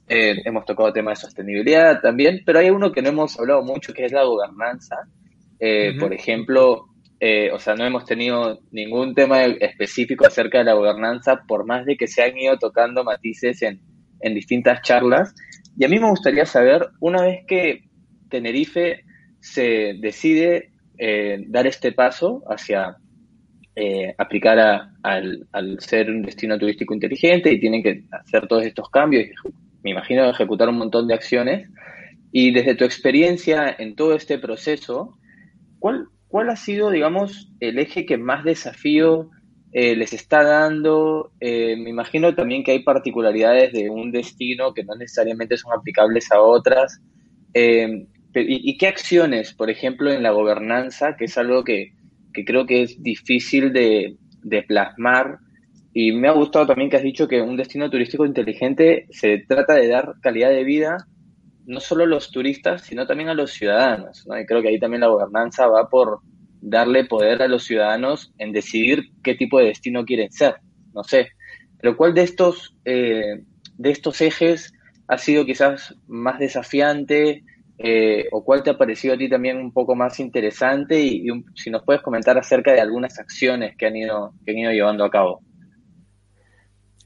[0.08, 3.92] Eh, hemos tocado temas de sostenibilidad también, pero hay uno que no hemos hablado mucho,
[3.92, 4.96] que es la gobernanza.
[5.58, 6.00] Eh, uh -huh.
[6.00, 6.86] Por ejemplo,
[7.18, 11.84] eh, o sea, no hemos tenido ningún tema específico acerca de la gobernanza, por más
[11.84, 13.80] de que se han ido tocando matices en,
[14.20, 15.34] en distintas charlas.
[15.76, 17.89] Y a mí me gustaría saber, una vez que
[18.30, 19.04] Tenerife
[19.40, 22.96] se decide eh, dar este paso hacia
[23.76, 28.64] eh, aplicar a, al, al, ser un destino turístico inteligente y tienen que hacer todos
[28.64, 29.26] estos cambios,
[29.82, 31.68] me imagino ejecutar un montón de acciones.
[32.32, 35.16] Y desde tu experiencia en todo este proceso,
[35.78, 39.30] ¿cuál, ¿cuál ha sido, digamos, el eje que más desafío
[39.72, 41.32] eh, les está dando?
[41.40, 46.30] Eh, me imagino también que hay particularidades de un destino que no necesariamente son aplicables
[46.30, 47.00] a otras.
[47.52, 51.92] Eh, ¿y, qué acciones, por ejemplo, en la gobernanza, que es algo que,
[52.46, 55.38] creo que es difícil de, de plasmar?
[55.92, 59.74] Y me ha gustado también que has dicho que un destino turístico inteligente se trata
[59.74, 61.06] de dar calidad de vida
[61.66, 64.26] no solo a los turistas, sino también a los ciudadanos.
[64.26, 66.20] Y creo que ahí también la gobernanza va por
[66.60, 70.56] darle poder a los ciudadanos en decidir qué tipo de destino quieren ser.
[70.92, 71.28] No sé.
[71.80, 73.42] Pero ¿cuál de estos, eh,
[73.78, 74.72] de estos ejes
[75.06, 77.44] ha sido quizás más desafiante
[77.82, 81.70] eh, o cuál te ha parecido a ti también un poco más interesante y, si
[81.70, 85.10] nos puedes comentar acerca de algunas acciones que han ido, que han ido llevando a
[85.10, 85.40] cabo.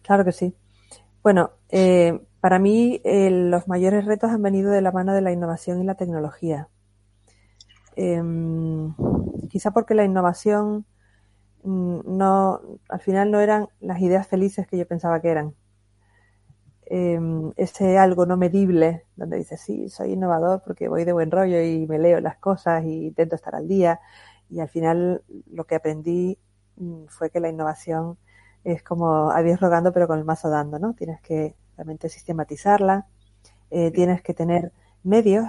[0.03, 0.53] Claro que sí.
[1.23, 5.81] Bueno, eh, para mí los mayores retos han venido de la mano de la innovación
[5.81, 6.69] y la tecnología.
[7.95, 8.93] Em,
[9.49, 10.87] quizá porque la innovación
[11.63, 15.55] mm, no, al final no eran las ideas felices que yo pensaba que eran.
[16.87, 21.61] Em, ese algo no medible, donde dices, sí, soy innovador porque voy de buen rollo
[21.63, 24.01] y me leo las cosas y intento estar al día.
[24.51, 26.39] Y al final lo que aprendí
[26.77, 28.19] mm, fue que la innovación
[28.65, 30.95] es como a Dios rogando pero con el mazo dando, ¿no?
[30.95, 33.07] Tienes que realmente sistematizarla,
[33.71, 35.47] eh, tienes que tener medios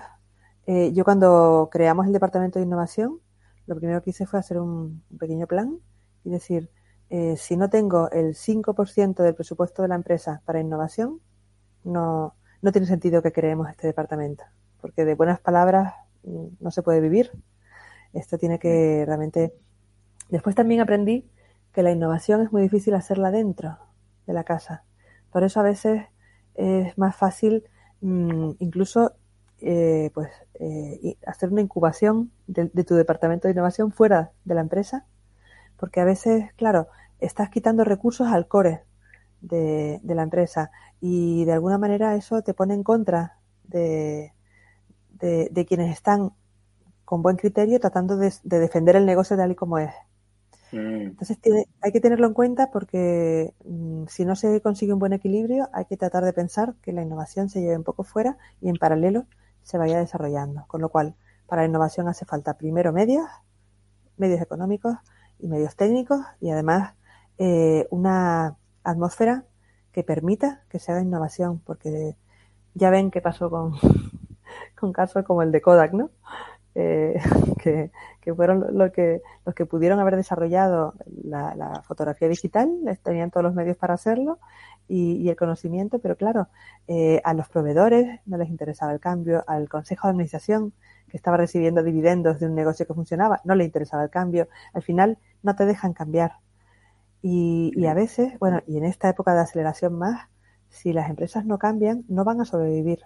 [0.68, 3.20] eh, yo cuando creamos el departamento de innovación,
[3.68, 5.80] lo primero que hice fue hacer un, pequeño plan
[6.24, 6.70] y decir,
[7.18, 11.22] eh, si no tengo el 5% del presupuesto de la empresa para innovación,
[11.86, 14.44] no, no tiene sentido que creemos este departamento,
[14.82, 17.32] porque de buenas palabras mm, no se puede vivir.
[18.12, 19.54] Esto tiene que realmente...
[20.28, 21.30] Después también aprendí
[21.72, 23.78] que la innovación es muy difícil hacerla dentro
[24.28, 24.84] de la casa.
[25.32, 26.04] Por eso a veces
[26.56, 27.64] es más fácil
[28.02, 29.14] mm, incluso
[29.62, 35.06] eh, pues eh, hacer una incubación de, tu departamento de innovación fuera de la empresa,
[35.78, 36.88] porque a veces, claro,
[37.20, 38.84] estás quitando recursos al core
[39.42, 44.34] de, la empresa y de alguna manera eso te pone en contra de,
[45.20, 46.32] de, quienes están
[47.04, 49.94] con buen criterio tratando de, defender el negocio tal y como es.
[50.72, 51.02] Mm.
[51.08, 51.38] Entonces
[51.82, 55.86] hay que tenerlo en cuenta porque mm, si no se consigue un buen equilibrio hay
[55.86, 59.26] que tratar de pensar que la innovación se lleve un poco fuera y en paralelo
[59.62, 60.66] se vaya desarrollando.
[60.68, 61.16] Con lo cual,
[61.48, 63.26] para la innovación hace falta primero medios,
[64.18, 64.96] medios económicos
[65.40, 66.94] y medios técnicos y además
[67.38, 69.46] eh, una atmósfera
[69.92, 72.18] que permita que se haga innovación, porque
[72.74, 73.74] ya ven qué pasó con,
[74.80, 76.12] con casos como el de Kodak, ¿no?
[76.76, 77.18] Eh,
[78.22, 80.94] que, fueron los que, los que pudieron haber desarrollado
[81.24, 82.70] la, la, fotografía digital,
[83.02, 84.40] tenían todos los medios para hacerlo
[84.88, 86.48] y, el conocimiento, pero claro,
[86.88, 90.74] eh, a los proveedores no les interesaba el cambio, al consejo de administración
[91.08, 94.84] que estaba recibiendo dividendos de un negocio que funcionaba, no le interesaba el cambio, al
[94.84, 96.34] final no te dejan cambiar.
[97.28, 100.30] Y, y a veces, bueno, y en esta época de aceleración más,
[100.70, 103.00] si las empresas no cambian, no van a sobrevivir.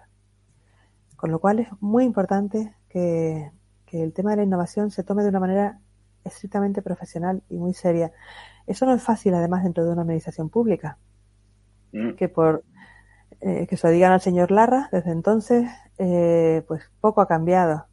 [1.16, 3.50] Con lo cual es muy importante que,
[3.86, 5.80] que el tema de la innovación se tome de una manera
[6.22, 8.12] estrictamente profesional y muy seria.
[8.66, 10.98] Eso no es fácil, además, dentro de una administración pública.
[11.92, 12.10] Mm.
[12.16, 12.62] Que por
[13.40, 17.86] eh, que se lo digan al señor Larra, desde entonces, eh, pues poco ha cambiado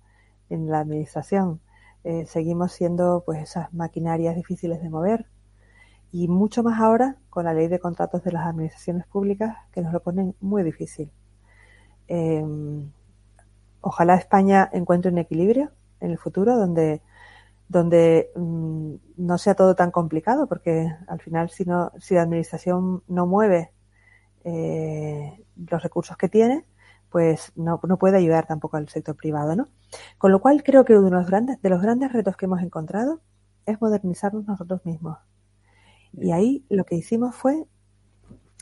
[0.50, 1.62] en la administración.
[2.04, 5.26] Eh, seguimos siendo pues esas maquinarias difíciles de mover
[6.12, 9.94] y mucho más ahora con la ley de contratos de las administraciones públicas que nos
[9.94, 11.12] lo ponen muy difícil.
[13.82, 17.02] ojalá España encuentre un equilibrio en el futuro donde
[17.70, 23.04] donde mm, no sea todo tan complicado porque al final si no si la administración
[23.08, 23.72] no mueve
[24.44, 26.66] eh, los recursos que tiene
[27.10, 29.68] pues no, no, puede ayudar tampoco al sector privado no
[30.18, 32.62] con lo cual creo que uno de los grandes de los grandes retos que hemos
[32.62, 33.22] encontrado
[33.66, 35.18] es modernizarnos nosotros mismos
[36.14, 37.66] y ahí lo que hicimos fue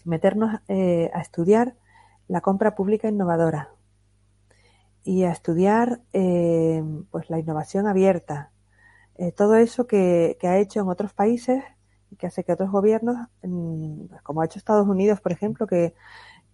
[0.05, 1.75] meternos eh, a estudiar
[2.27, 3.71] la compra pública innovadora
[5.03, 8.51] y a estudiar eh, pues la innovación abierta,
[9.17, 11.63] eh, todo eso que, ha hecho en otros países
[12.11, 15.93] y que hace que otros gobiernos, pues, como ha hecho Estados Unidos, por ejemplo, que,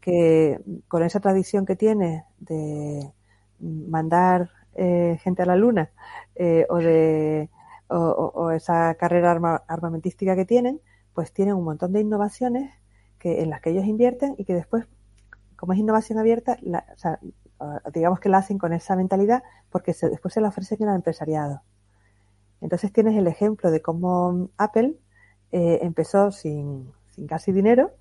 [0.02, 3.12] que con esa tradición que tiene de
[3.60, 5.92] mandar eh, gente a la luna
[6.70, 7.50] o de
[7.92, 9.32] o, esa carrera
[9.68, 10.82] armamentística que tienen,
[11.14, 12.72] pues tienen un montón de innovaciones
[13.20, 14.88] que en las que ellos invierten y que después,
[15.56, 17.20] como es innovación abierta, la, sea,
[17.94, 21.62] digamos que la hacen con esa mentalidad porque después se la ofrecen al empresariado.
[22.62, 24.96] Entonces tienes el ejemplo de cómo Apple
[25.52, 26.92] eh, empezó sin,
[27.28, 27.92] casi dinero,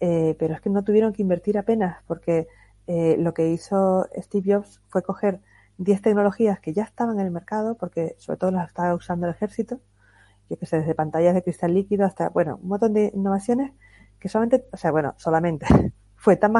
[0.00, 2.48] eh, pero es que no tuvieron que invertir apenas porque
[2.86, 5.40] eh, lo que hizo Steve Jobs fue coger
[5.78, 9.34] 10 tecnologías que ya estaban en el mercado, porque sobre todo las estaba usando el
[9.34, 9.80] ejército,
[10.50, 13.72] yo que sé, desde pantallas de cristal líquido hasta, bueno, un montón de innovaciones
[14.18, 15.66] que solamente, o sea, bueno, solamente
[16.16, 16.52] fue tan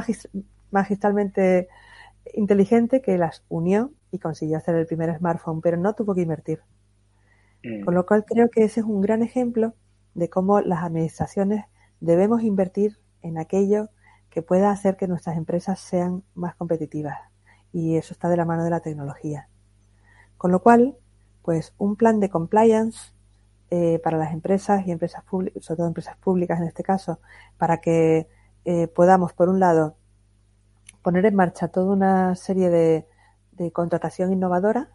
[0.71, 1.69] magistralmente
[2.35, 6.61] inteligente que las unió y consiguió hacer el primer smartphone, pero no tuvo que invertir.
[7.65, 7.85] Mm.
[7.85, 9.75] Con lo cual creo que ese es un gran ejemplo
[10.15, 11.65] de cómo las administraciones
[12.01, 13.89] debemos invertir en aquello
[14.31, 17.19] que pueda hacer que nuestras empresas sean más competitivas.
[17.73, 19.49] Y eso está de la mano de la tecnología.
[20.37, 20.97] Con lo cual,
[21.43, 23.13] pues un plan de compliance
[23.71, 27.21] eh, para las empresas y empresas públicas, sobre todo empresas públicas en este caso,
[27.59, 28.29] para que
[28.65, 29.97] eh, podamos, por un lado,
[31.03, 33.07] poner en marcha toda una serie de,
[33.73, 34.89] contratación innovadora,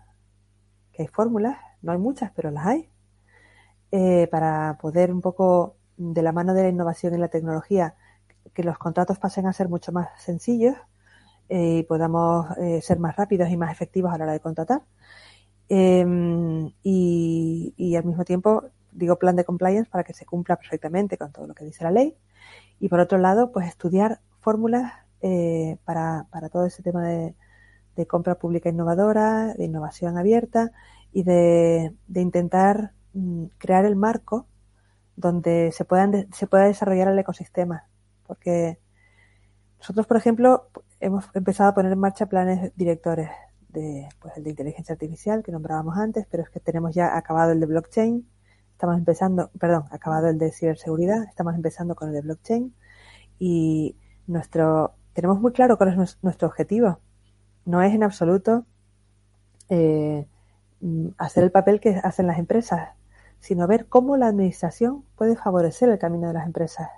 [0.93, 2.89] que hay fórmulas, no hay muchas, pero las hay,
[3.91, 7.95] eh, para poder un poco de la mano de la innovación y la tecnología
[8.53, 10.77] que los contratos pasen a ser mucho más sencillos
[11.49, 14.81] eh, y podamos eh, ser más rápidos y más efectivos a la hora de contratar.
[15.69, 21.31] Em, y, al mismo tiempo, digo plan de compliance para que se cumpla perfectamente con
[21.31, 22.15] todo lo que dice la ley.
[22.79, 24.93] Y por otro lado, pues estudiar fórmulas
[25.85, 27.35] para, para todo ese tema de,
[28.07, 30.71] compra pública innovadora, de innovación abierta
[31.13, 34.47] y de, de intentar Mm, crear el marco
[35.15, 37.87] donde se, puedan se pueda desarrollar el ecosistema.
[38.27, 38.79] Porque
[39.79, 40.69] nosotros, por ejemplo,
[41.03, 43.29] hemos empezado a poner en marcha planes directores
[43.69, 47.51] de, pues, el de inteligencia artificial que nombrábamos antes, pero es que tenemos ya acabado
[47.51, 48.25] el de blockchain,
[48.71, 52.73] estamos empezando, perdón, acabado el de ciberseguridad, estamos empezando con el de blockchain
[53.37, 56.99] y nuestro, tenemos muy claro cuál es nuestro objetivo.
[57.65, 58.65] No es en absoluto
[59.67, 60.25] eh,
[61.17, 62.89] hacer el papel que hacen las empresas,
[63.39, 66.89] sino ver cómo la administración puede favorecer el camino de las empresas.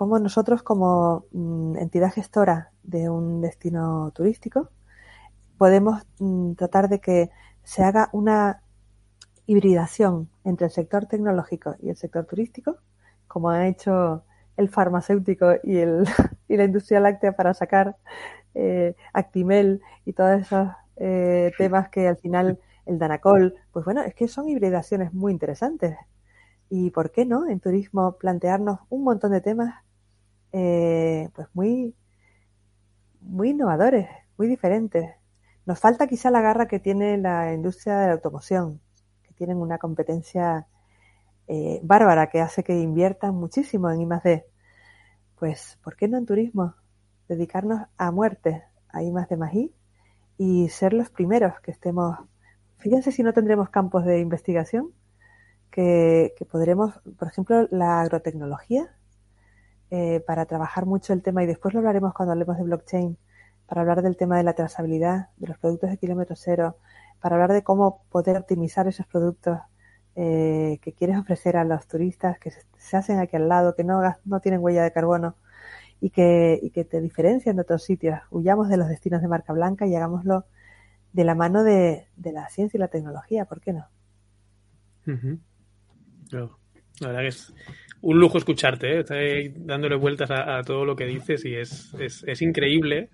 [0.00, 4.70] Cómo nosotros como mm, entidad gestora de un destino turístico
[5.58, 7.28] podemos mm, tratar de que
[7.64, 8.62] se haga una
[9.44, 12.78] hibridación entre el sector tecnológico y el sector turístico,
[13.28, 14.24] como ha hecho
[14.56, 16.04] el farmacéutico y, el,
[16.48, 17.98] y la industria láctea para sacar
[18.54, 24.14] eh, Actimel y todos esos eh, temas que al final el Danacol, pues bueno, es
[24.14, 25.94] que son hibridaciones muy interesantes.
[26.70, 29.74] Y por qué no, en turismo, plantearnos un montón de temas,
[30.52, 31.94] eh, pues muy,
[33.20, 35.10] muy innovadores, muy diferentes.
[35.66, 38.80] Nos falta quizá la garra que tiene la industria de la automoción,
[39.22, 40.66] que tienen una competencia
[41.48, 44.44] eh, bárbara que hace que inviertan muchísimo en I+D.
[45.38, 46.74] Pues, ¿por qué no en turismo?
[47.28, 49.74] Dedicarnos a muerte a I+D I
[50.38, 52.18] y ser los primeros que estemos
[52.80, 54.92] Fíjense si no tendremos campos de investigación
[55.70, 58.96] que, podremos, por ejemplo, la agrotecnología,
[59.90, 63.18] eh, para trabajar mucho el tema, y después lo hablaremos cuando hablemos de blockchain,
[63.66, 66.76] para hablar del tema de la trazabilidad de los productos de kilómetro cero,
[67.20, 69.58] para hablar de cómo poder optimizar esos productos
[70.16, 74.00] eh, que quieres ofrecer a los turistas que se, hacen aquí al lado, que no,
[74.24, 75.36] no tienen huella de carbono
[76.00, 78.18] y que, y que te diferencian de otros sitios.
[78.30, 80.46] Huyamos de los destinos de marca blanca y hagámoslo
[81.12, 83.86] de la mano de, la ciencia y la tecnología, ¿por qué no?
[87.00, 87.52] La verdad es
[88.02, 89.00] un lujo escucharte, ¿eh?
[89.00, 93.10] Estoy dándole vueltas a, todo lo que dices y es, es, increíble.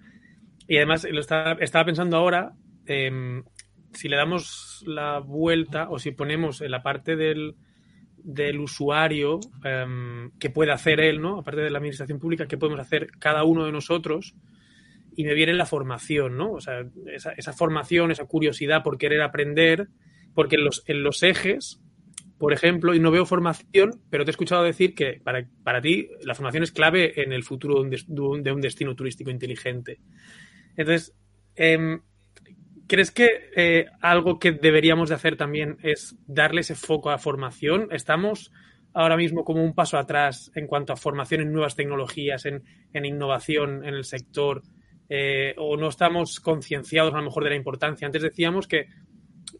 [0.69, 2.53] Y además lo estaba, pensando ahora,
[2.87, 3.45] em,
[3.93, 7.57] si le damos la vuelta o si ponemos en la parte del,
[8.19, 11.39] del usuario eh, que puede hacer él, ¿no?
[11.39, 14.35] Aparte de la administración pública, ¿qué podemos hacer cada uno de nosotros?
[15.17, 16.53] y me viene la formación, ¿no?
[16.53, 19.89] O sea, esa, formación, esa curiosidad por querer aprender,
[20.35, 21.81] porque en los, en los ejes,
[22.39, 26.09] por ejemplo, y no veo formación, pero te he escuchado decir que para, para ti
[26.23, 30.01] la formación es clave en el futuro de un, de un destino turístico inteligente.
[30.77, 31.15] Entonces,
[31.55, 32.03] em,
[32.87, 37.89] ¿crees que eh, algo que deberíamos de hacer también es darle ese foco a formación?
[37.91, 38.53] Estamos
[38.93, 43.05] ahora mismo como un paso atrás en cuanto a formación en nuevas tecnologías, en, en
[43.05, 44.63] innovación en el sector
[45.09, 48.07] eh, o no estamos concienciados a lo mejor de la importancia.
[48.07, 48.89] Antes decíamos que,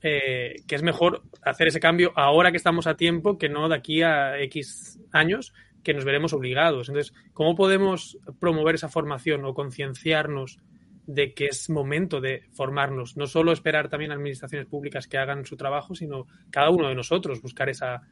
[0.09, 3.75] eh, que es mejor hacer ese cambio ahora que estamos a tiempo que no de
[3.75, 6.89] aquí a X años que nos veremos obligados.
[6.89, 10.61] Entonces, ¿cómo podemos promover esa formación o concienciarnos
[11.07, 13.17] de que es momento de formarnos?
[13.17, 17.43] No solo esperar también administraciones públicas que hagan su trabajo, sino cada uno de nosotros
[17.43, 18.03] buscar esa,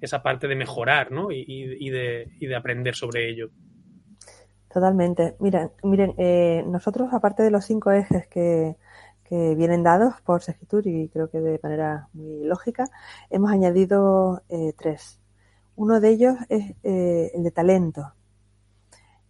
[0.00, 1.30] esa parte de mejorar ¿no?
[1.30, 3.50] y, y, de, y de aprender sobre ello.
[4.72, 5.36] Totalmente.
[5.38, 8.76] Miren, miren eh, nosotros, aparte de los cinco ejes que,
[9.32, 12.90] que vienen dados por Segitur y creo que de manera muy lógica,
[13.30, 15.18] hemos añadido eh, tres.
[15.74, 18.12] Uno de ellos es eh, el de talento,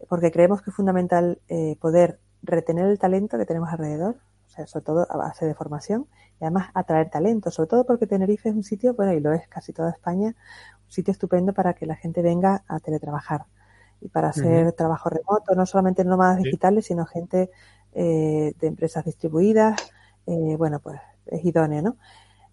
[0.09, 1.39] porque creemos que es fundamental
[1.79, 4.17] poder retener el talento que tenemos alrededor.
[4.47, 6.09] O sea, sobre todo a base de formación
[6.41, 9.47] y además atraer talento, sobre todo porque Tenerife es un sitio, bueno, y lo es
[9.47, 10.35] casi toda España,
[10.85, 13.47] un sitio estupendo para que la gente venga a teletrabajar
[14.01, 17.51] y para hacer trabajo remoto, no solamente nómadas digitales, sino gente
[17.95, 19.77] eh, de empresas distribuidas,
[20.27, 21.97] eh, bueno, pues es idóneo, ¿no?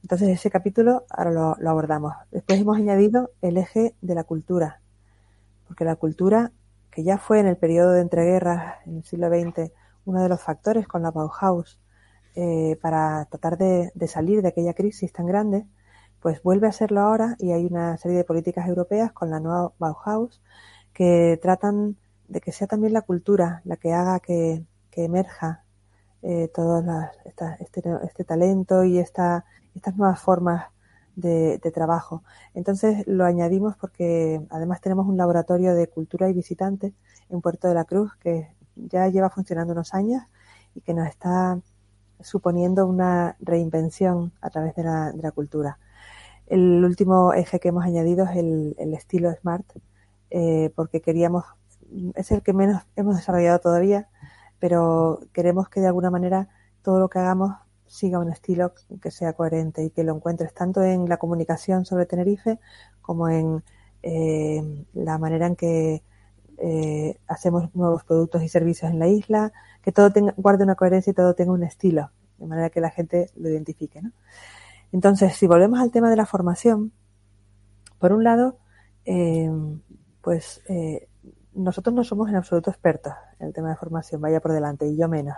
[0.01, 2.13] Entonces ese capítulo ahora lo, abordamos.
[2.31, 4.81] Después hemos añadido el eje de la cultura,
[5.67, 6.51] porque la cultura,
[6.91, 9.71] que ya fue en el periodo de entreguerras, en el siglo XX,
[10.05, 11.79] uno de los factores con la Bauhaus
[12.35, 15.65] eh, para tratar de, de, salir de aquella crisis tan grande,
[16.21, 19.73] pues vuelve a serlo ahora y hay una serie de políticas europeas con la nueva
[19.79, 20.41] Bauhaus
[20.93, 25.63] que tratan de que sea también la cultura la que haga que, que emerja
[26.21, 26.83] eh, todo
[27.25, 30.65] esta, este, este, talento y esta, estas nuevas formas
[31.15, 32.23] de, trabajo.
[32.53, 36.93] Entonces lo añadimos porque además tenemos un laboratorio de cultura y visitantes
[37.29, 40.23] en Puerto de la Cruz que ya lleva funcionando unos años
[40.75, 41.59] y que nos está
[42.21, 45.79] suponiendo una reinvención a través de la, de la cultura.
[46.47, 49.65] El último eje que hemos añadido es el, el estilo Smart,
[50.31, 51.45] eh, porque queríamos,
[52.15, 54.09] es el que menos hemos desarrollado todavía,
[54.59, 56.49] pero queremos que de alguna manera
[56.81, 57.55] todo lo que hagamos
[57.85, 62.05] siga un estilo que sea coherente y que lo encuentres tanto en la comunicación sobre
[62.05, 62.59] Tenerife
[63.01, 63.63] como en
[64.03, 66.03] eh, la manera en que
[66.61, 69.51] eh, hacemos nuevos productos y servicios en la isla,
[69.81, 72.91] que todo tenga, guarde una coherencia y todo tenga un estilo, de manera que la
[72.91, 74.01] gente lo identifique.
[74.01, 74.11] ¿no?
[74.91, 76.91] Entonces, si volvemos al tema de la formación,
[77.97, 78.57] por un lado,
[79.05, 79.49] eh,
[80.21, 81.08] pues eh,
[81.53, 84.97] nosotros no somos en absoluto expertos en el tema de formación, vaya por delante, y
[84.97, 85.35] yo menos.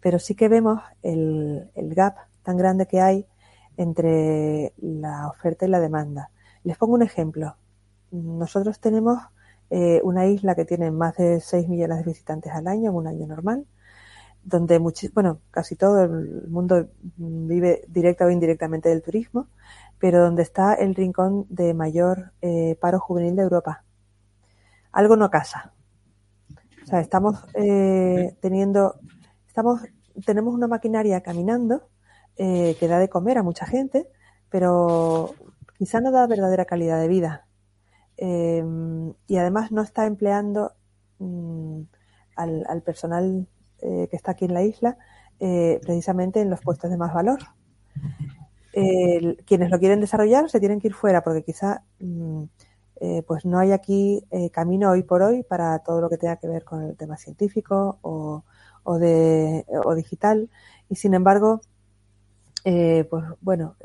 [0.00, 3.26] Pero sí que vemos el, gap tan grande que hay
[3.76, 6.30] entre la oferta y la demanda.
[6.64, 7.56] Les pongo un ejemplo.
[8.10, 9.18] Nosotros tenemos
[9.70, 13.06] eh, una isla que tiene más de 6 millones de visitantes al año, en un
[13.06, 13.66] año normal,
[14.42, 14.78] donde
[15.12, 19.48] bueno, casi todo el mundo vive directa o indirectamente del turismo,
[19.98, 23.84] pero donde está el rincón de mayor eh, paro juvenil de Europa.
[24.92, 25.72] Algo no casa.
[26.82, 28.98] O sea, estamos eh, teniendo,
[29.46, 29.82] estamos,
[30.24, 31.88] tenemos una maquinaria caminando
[32.36, 34.08] eh, que da de comer a mucha gente,
[34.48, 35.34] pero
[35.78, 37.46] quizá no da verdadera calidad de vida.
[38.22, 38.62] Eh,
[39.28, 40.74] y además no está empleando
[41.18, 41.80] mm,
[42.36, 43.48] al, al, personal
[43.80, 44.98] eh, que está aquí en la isla
[45.38, 47.38] eh, precisamente en los puestos de más valor.
[49.46, 52.44] quienes lo quieren desarrollar se tienen que ir fuera porque quizá mm,
[53.00, 56.48] eh, pues no hay aquí camino hoy por hoy para todo lo que tenga que
[56.48, 58.44] ver con el tema científico o,
[58.84, 60.50] o, de, o digital
[60.88, 61.60] y sin embargo
[62.62, 63.76] pues bueno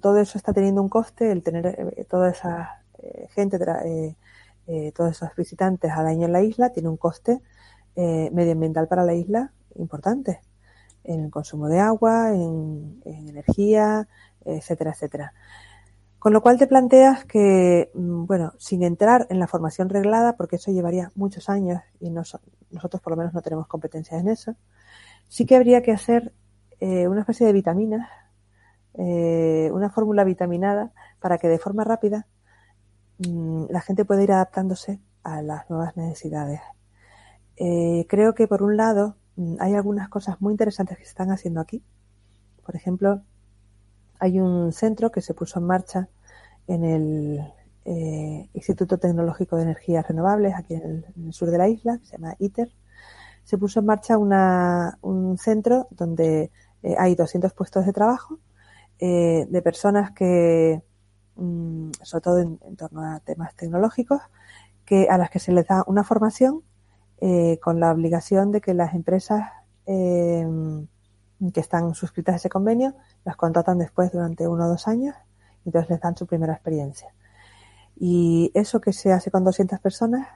[0.00, 4.16] todo eso está teniendo un coste el tener toda esa eh, gente, eh,
[4.68, 7.40] eh, todos esos visitantes al año en la isla, tiene un coste
[7.96, 10.40] eh, medioambiental para la isla importante
[11.04, 14.08] en el consumo de agua, en, en, energía,
[14.44, 15.32] etcétera, etcétera.
[16.22, 20.56] Con lo cual te planteas que, mm, bueno, sin entrar en la formación reglada, porque
[20.56, 22.22] eso llevaría muchos años y no,
[22.70, 24.54] nosotros por lo menos no tenemos competencias en eso,
[25.26, 26.32] sí que habría que hacer
[26.80, 28.08] eh, una especie de vitaminas,
[28.94, 32.26] eh, una fórmula vitaminada para que de forma rápida
[33.28, 36.60] Mm, la gente puede ir adaptándose a las nuevas necesidades.
[37.56, 41.30] Eh, creo que por un lado mm, hay algunas cosas muy interesantes que se están
[41.30, 41.82] haciendo aquí.
[42.64, 43.22] Por ejemplo,
[44.22, 46.08] hay un centro que se puso en marcha
[46.66, 47.52] en el
[47.84, 52.12] eh, Instituto Tecnológico de Energías Renovables, aquí en el, sur de la isla, que se
[52.12, 52.70] llama ITER.
[53.44, 56.50] Se puso en marcha una, un centro donde
[56.82, 58.38] eh, hay 200 puestos de trabajo
[58.98, 60.82] eh, de personas que
[61.36, 64.20] Mm, sobre todo en, en, torno a temas tecnológicos,
[64.84, 66.62] que a las que se les da una formación
[67.20, 69.48] eh, con la obligación de que las empresas
[71.50, 75.14] que están suscritas a ese convenio las contratan después durante uno o dos años
[75.64, 77.08] y entonces les dan su primera experiencia.
[77.96, 80.28] Y eso que se hace con 200 personas,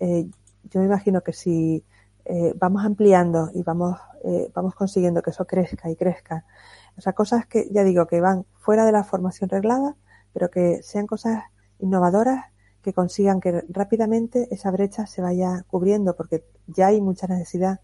[0.00, 0.28] eh,
[0.64, 1.84] yo me imagino que si
[2.24, 6.44] eh, vamos ampliando y vamos, eh, vamos consiguiendo que eso crezca y crezca,
[6.96, 9.96] o sea, cosas que ya digo que van fuera de la formación reglada,
[10.32, 11.44] pero que sean cosas
[11.78, 12.46] innovadoras
[12.82, 17.80] que consigan que rápidamente esa brecha se vaya cubriendo, porque ya hay mucha necesidad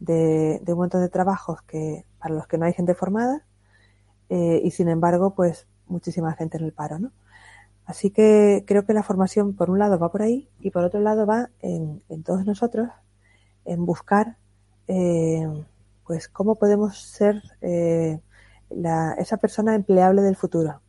[0.00, 3.44] de, de un montón de trabajos que para los que no hay gente formada
[4.28, 7.12] eh, y sin embargo, pues muchísima gente en el paro, ¿no?
[7.84, 11.00] Así que creo que la formación, por un lado, va por ahí y por otro
[11.00, 12.88] lado va en, en todos nosotros
[13.64, 14.36] en buscar,
[14.88, 15.46] eh,
[16.04, 18.20] pues, cómo podemos ser eh,
[18.70, 20.80] la, esa persona empleable del futuro.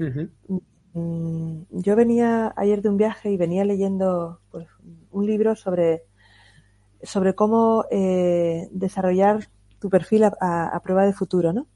[0.00, 1.66] Uh -huh.
[1.70, 4.66] Yo venía ayer de un viaje y venía leyendo pues,
[5.10, 6.04] un libro sobre,
[7.04, 9.48] sobre cómo eh, desarrollar
[9.78, 11.66] tu perfil a, prueba de futuro, ¿no?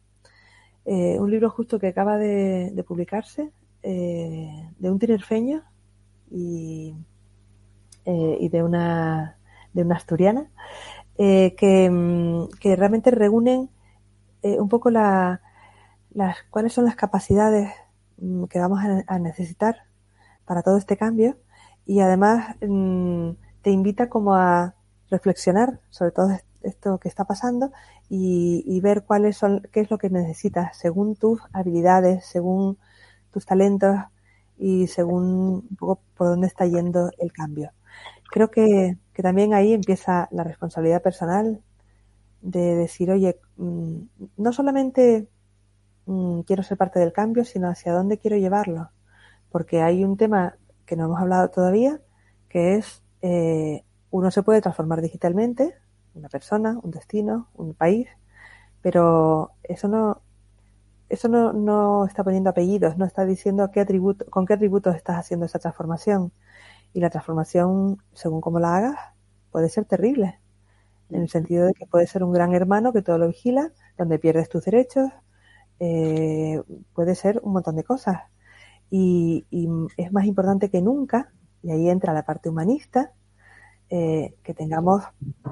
[0.84, 3.52] Eh, un libro justo que acaba de, publicarse
[3.82, 5.62] eh, de un tinerfeño
[6.30, 6.94] y,
[8.04, 9.36] de una
[9.74, 10.50] de una asturiana
[11.18, 13.68] que, mm, que, realmente reúnen
[14.42, 15.42] un poco la,
[16.10, 17.70] las cuáles son las capacidades
[18.16, 19.76] mm, que vamos a necesitar
[20.46, 21.36] para todo este cambio
[21.84, 23.30] y además mm,
[23.62, 24.74] te invita como a
[25.10, 26.30] reflexionar sobre todo
[26.62, 27.72] esto que está pasando
[28.08, 32.78] y, ver cuáles son, qué es lo que necesitas según tus habilidades, según
[33.32, 33.96] tus talentos
[34.58, 35.24] y según
[35.68, 37.72] un poco por dónde está yendo el cambio.
[38.30, 41.62] Creo que, que también ahí empieza la responsabilidad personal
[42.42, 43.98] de decir, oye, mm,
[44.36, 45.28] no solamente
[46.06, 48.90] mm, quiero ser parte del cambio, sino hacia dónde quiero llevarlo
[49.50, 50.56] porque hay un tema
[50.86, 52.00] que no hemos hablado todavía,
[52.48, 55.74] que es eh, uno se puede transformar digitalmente,
[56.14, 58.08] una persona, un destino, un país,
[58.82, 60.22] pero eso no
[61.08, 65.16] eso no, no está poniendo apellidos, no está diciendo qué atributo, con qué atributos estás
[65.16, 66.32] haciendo esa transformación.
[66.92, 68.96] Y la transformación, según cómo la hagas,
[69.50, 70.38] puede ser terrible.
[71.10, 74.18] En el sentido de que puede ser un gran hermano que todo lo vigila, donde
[74.18, 75.10] pierdes tus derechos,
[75.80, 78.18] eh, puede ser un montón de cosas
[78.90, 79.46] y,
[79.96, 81.32] es más importante que nunca,
[81.62, 83.12] y ahí entra la parte humanista,
[83.90, 85.04] eh, que tengamos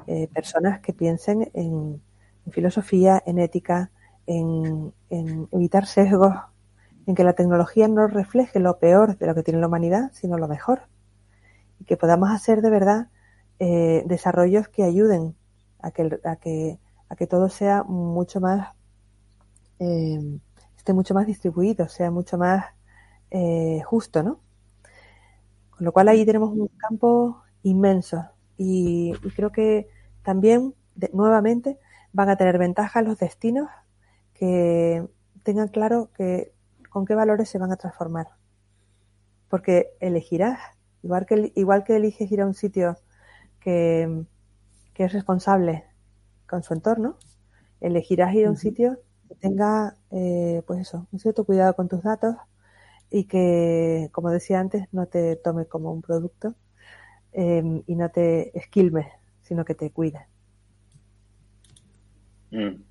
[0.07, 2.01] eh, personas que piensen en,
[2.51, 3.91] filosofía, en ética,
[4.25, 4.93] en,
[5.51, 6.33] evitar sesgos,
[7.05, 10.37] en que la tecnología no refleje lo peor de lo que tiene la humanidad, sino
[10.37, 10.83] lo mejor.
[11.79, 13.07] Y que podamos hacer de verdad
[13.59, 15.35] eh, desarrollos que ayuden
[15.79, 16.79] a que, a que,
[17.09, 18.69] a que todo sea mucho más,
[19.77, 22.65] esté mucho más distribuido, sea mucho más
[23.31, 24.39] eh, justo, ¿no?
[25.71, 28.25] Con lo cual ahí tenemos un campo inmenso
[28.57, 29.87] y, creo que
[30.23, 30.73] también,
[31.13, 31.77] nuevamente,
[32.11, 33.69] van a tener ventajas los destinos
[34.33, 35.07] que
[35.43, 36.53] tengan claro que
[36.89, 38.27] con qué valores se van a transformar.
[39.49, 40.59] Porque elegirás,
[41.03, 42.97] igual que, igual que eliges ir a un sitio
[43.59, 44.25] que,
[44.93, 45.85] que es responsable
[46.49, 47.17] con su entorno,
[47.79, 52.03] elegirás ir a un sitio que tenga, eh, pues eso, un cierto cuidado con tus
[52.03, 52.35] datos,
[53.09, 56.55] y que, como decía antes, no te tome como un producto
[57.37, 59.09] em, y no te esquilme,
[59.43, 60.25] sino que te cuide.
[62.49, 62.81] Mm.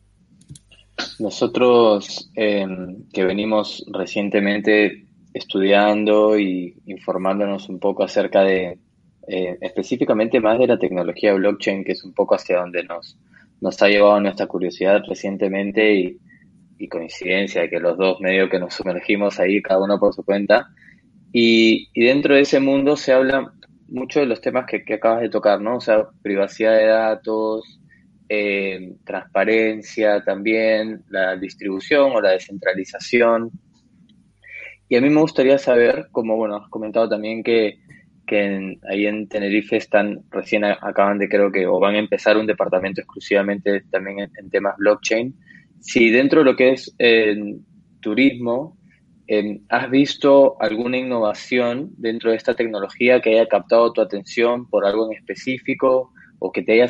[1.18, 8.78] Nosotros em, que venimos recientemente estudiando y informándonos un poco acerca de
[9.26, 13.18] eh, específicamente más de la tecnología blockchain, que es un poco hacia donde nos,
[13.61, 16.20] nos ha llevado nuestra curiosidad recientemente y,
[16.78, 20.24] y coincidencia de que los dos medio que nos sumergimos ahí, cada uno por su
[20.24, 20.68] cuenta.
[21.32, 23.53] Y, dentro de ese mundo se habla
[23.89, 25.76] mucho de los temas que, acabas de tocar, ¿no?
[25.76, 27.80] O sea, privacidad de datos,
[28.28, 33.51] eh, transparencia también, la distribución o la descentralización.
[34.89, 37.78] Y a mí me gustaría saber, como bueno, has comentado también que,
[38.26, 42.47] que ahí en Tenerife están, recién acaban de creo que, o van a empezar un
[42.47, 45.34] departamento exclusivamente también en temas blockchain.
[45.80, 47.37] Si dentro de lo que es eh,
[48.01, 48.75] turismo,
[49.28, 54.86] eh, ¿has visto alguna innovación dentro de esta tecnología que haya captado tu atención por
[54.86, 56.86] algo en específico o que te, haya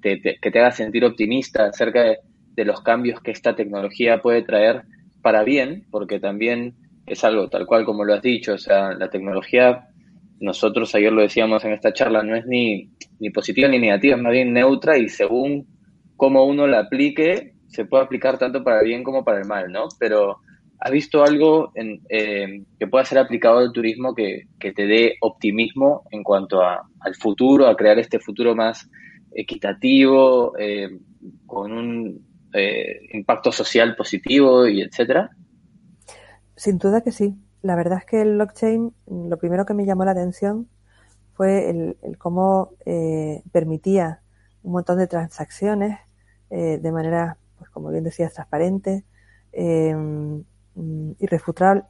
[0.00, 4.82] que te haga sentir optimista acerca de, los cambios que esta tecnología puede traer
[5.22, 5.86] para bien?
[5.92, 6.74] Porque también
[7.06, 9.86] es algo tal cual como lo has dicho, o sea, la tecnología,
[10.40, 14.22] nosotros ayer lo decíamos en esta charla, no es ni, ni positiva ni negativa, es
[14.22, 15.68] más bien neutra y según
[16.16, 19.70] cómo uno la aplique, se puede aplicar tanto para el bien como para el mal,
[19.70, 19.86] ¿no?
[20.00, 20.40] Pero
[20.80, 26.04] ¿has visto algo en, eh, que pueda ser aplicado al turismo que, te dé optimismo
[26.10, 28.88] en cuanto al futuro, a crear este futuro más
[29.32, 30.88] equitativo, eh,
[31.46, 35.30] con un eh, impacto social positivo y etcétera?
[36.56, 37.34] Sin duda que sí.
[37.62, 40.68] La verdad es que el blockchain, lo primero que me llamó la atención
[41.34, 42.72] fue el, el cómo
[43.52, 44.20] permitía
[44.62, 45.98] un montón de transacciones
[46.50, 49.04] de manera pues como bien decías, transparente,
[49.52, 49.94] eh,
[51.18, 51.84] irrefutable,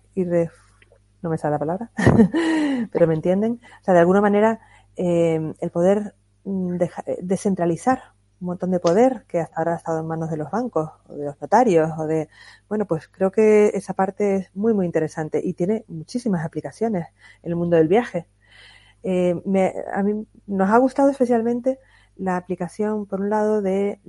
[1.22, 1.91] no me sale la palabra,
[2.93, 3.61] pero me entienden.
[3.80, 4.61] O sea, de alguna manera,
[4.97, 6.14] em, el poder
[6.45, 6.76] mm,
[7.22, 10.91] descentralizar un montón de poder que hasta ahora ha estado en manos de los bancos
[11.09, 12.28] o de los notarios o de
[12.68, 17.09] bueno pues creo que esa parte es muy muy interesante y tiene muchísimas aplicaciones
[17.43, 18.28] en el mundo del viaje
[19.03, 19.34] eh,
[19.93, 21.78] a mí nos ha gustado especialmente
[22.16, 24.01] la aplicación, por un lado, de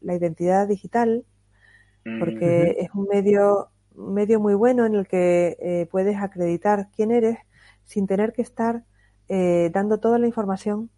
[0.00, 1.24] la identidad digital,
[2.18, 7.38] porque es un medio, medio muy bueno en el que eh, puedes acreditar quién eres
[7.84, 8.84] sin tener que estar
[9.28, 10.90] eh, dando toda la información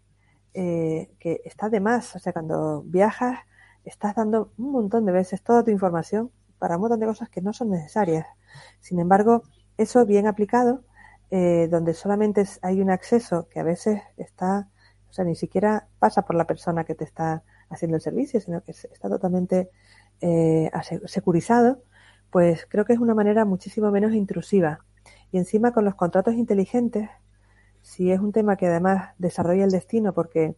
[0.53, 2.15] eh, que está de más.
[2.15, 3.39] O sea, cuando viajas,
[3.85, 7.41] estás dando un montón de veces toda tu información para un montón de cosas que
[7.41, 8.25] no son necesarias.
[8.79, 9.43] Sin embargo,
[9.77, 10.83] eso bien aplicado,
[11.31, 14.69] eh, donde solamente hay un acceso que a veces está,
[15.09, 18.61] o sea, ni siquiera pasa por la persona que te está haciendo el servicio, sino
[18.63, 19.69] que está totalmente
[20.21, 20.71] eh,
[21.05, 21.83] securizado,
[22.31, 24.79] pues creo que es una manera muchísimo menos intrusiva.
[25.31, 27.09] Y encima con los contratos inteligentes,
[27.81, 30.55] si es un tema que además desarrolla el destino porque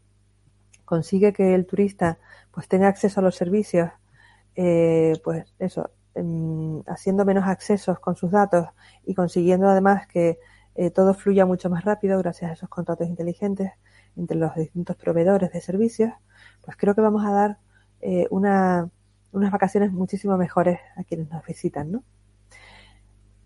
[0.86, 2.20] consigue que el turista
[2.52, 3.90] pues tenga acceso a los servicios,
[4.56, 5.90] eh, pues eso,
[6.88, 8.68] haciendo menos accesos con sus datos
[9.06, 10.40] y consiguiendo además que
[10.76, 13.72] eh, todo fluya mucho más rápido gracias a esos contratos inteligentes
[14.18, 16.12] entre los distintos proveedores de servicios,
[16.62, 17.58] pues creo que vamos a dar
[18.02, 18.90] eh, una,
[19.32, 22.04] unas vacaciones muchísimo mejores a quienes nos visitan, ¿no?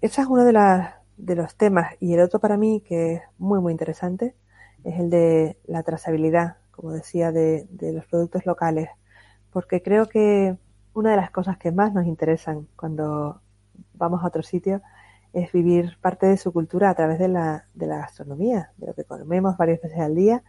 [0.01, 3.21] Ese es uno de, las, de los temas y el otro para mí que es
[3.37, 4.35] muy muy interesante
[4.83, 8.89] es el de la trazabilidad, como decía, de, de los productos locales,
[9.51, 10.57] porque creo que
[10.93, 13.41] una de las cosas que más nos interesan cuando
[13.93, 14.81] vamos a otro sitio
[15.33, 18.93] es vivir parte de su cultura a través de la, de la gastronomía, de lo
[18.93, 20.43] que comemos varias veces al día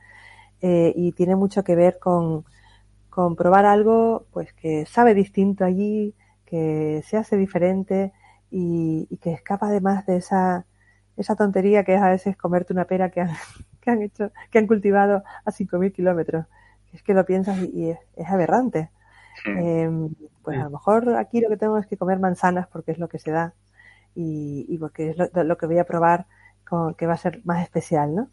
[0.61, 2.45] eh, y tiene mucho que ver con,
[3.17, 6.15] con probar algo pues que sabe distinto allí,
[6.45, 8.13] que se hace diferente
[8.51, 10.67] y, que escapa además de esa,
[11.17, 13.31] esa tontería que es a veces comerte una pera que han,
[13.81, 16.45] que han hecho, que han cultivado a 5.000 kilómetros.
[16.93, 18.91] Es que lo piensas y, es, aberrante.
[19.47, 22.99] Em, pues a lo mejor aquí lo que tengo es que comer manzanas porque es
[22.99, 23.55] lo que se da
[24.15, 26.27] y, porque es lo, que voy a probar
[26.99, 28.29] que va a ser más especial, ¿no?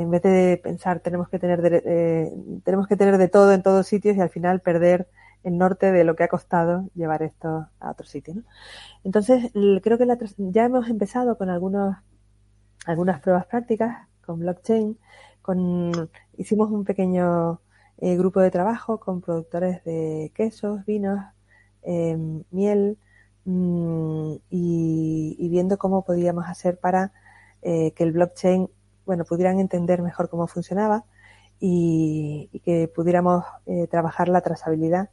[0.00, 2.32] En vez de pensar tenemos que tener de, eh,
[2.64, 5.08] tenemos que tener de todo en todos sitios y al final perder
[5.44, 8.42] el norte de lo que ha costado llevar esto a otro sitio, ¿no?
[9.04, 10.06] Entonces creo que
[10.38, 11.96] ya hemos empezado con algunos
[12.86, 14.98] algunas pruebas prácticas con blockchain,
[15.42, 17.60] con hicimos un pequeño
[17.98, 21.20] eh, grupo de trabajo con productores de quesos, vinos,
[21.82, 22.16] eh,
[22.50, 22.98] miel,
[23.46, 27.12] Mm, y, viendo cómo podíamos hacer para
[27.62, 28.68] eh, que el blockchain,
[29.06, 31.04] bueno, pudieran entender mejor cómo funcionaba
[31.60, 35.10] y, que pudiéramos eh, trabajar la trazabilidad,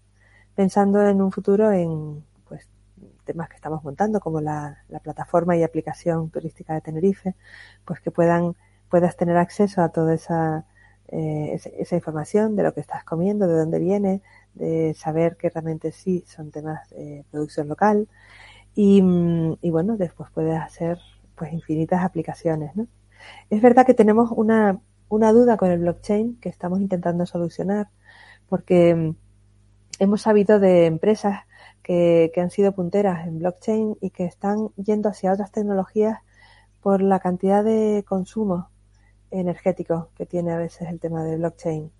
[0.56, 2.68] pensando en un futuro en pues
[3.26, 7.36] temas que estamos montando como la, plataforma y aplicación turística de Tenerife,
[7.86, 8.56] pues que puedan
[8.90, 10.66] puedas tener acceso a toda esa,
[11.08, 14.22] eh, esa información de lo que estás comiendo, de dónde viene,
[14.54, 18.08] de saber que realmente sí son temas de producción local
[18.76, 19.02] y,
[19.62, 21.00] y bueno, después puedes hacer
[21.36, 22.88] pues infinitas aplicaciones, ¿no?
[23.50, 27.90] Es verdad que tenemos una, una duda con el blockchain que estamos intentando solucionar
[28.50, 29.16] porque mm,
[30.00, 31.42] hemos sabido de empresas
[31.82, 36.20] que, que han sido punteras en blockchain y que están yendo hacia otras tecnologías
[36.82, 38.70] por la cantidad de consumo
[39.32, 41.92] energético que tiene a veces el tema de blockchain,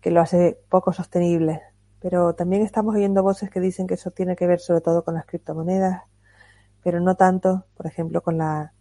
[0.00, 1.62] que lo hace poco sostenible.
[2.00, 5.14] Pero también estamos oyendo voces que dicen que eso tiene que ver sobre todo con
[5.14, 6.02] las criptomonedas,
[6.82, 8.72] pero no tanto, por ejemplo, con la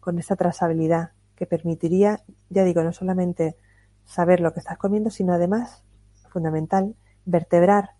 [0.00, 1.12] con esta trazabilidad
[1.42, 3.56] que permitiría, ya digo, no solamente
[4.04, 5.82] saber lo que estás comiendo, sino además,
[6.28, 7.96] fundamental, vertebrar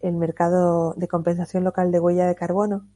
[0.00, 2.86] el mercado de compensación local de huella de carbono,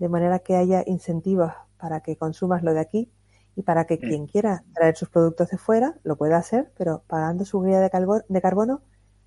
[0.00, 3.12] de manera que haya incentivos para que consumas lo de aquí
[3.54, 7.44] y para que quien quiera traer sus productos de fuera lo pueda hacer, pero pagando
[7.44, 8.82] su huella de carbono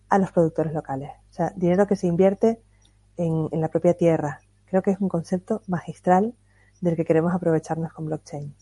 [0.10, 1.12] a los productores locales.
[1.30, 2.62] O sea, dinero que se invierte
[3.16, 4.41] en, la propia tierra.
[4.66, 6.36] Creo que es un concepto magistral
[6.82, 8.54] del que queremos aprovecharnos con blockchain.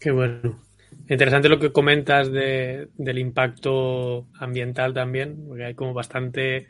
[0.00, 0.60] Qué bueno.
[1.08, 6.66] Interesante lo que comentas del impacto ambiental también, porque hay como bastante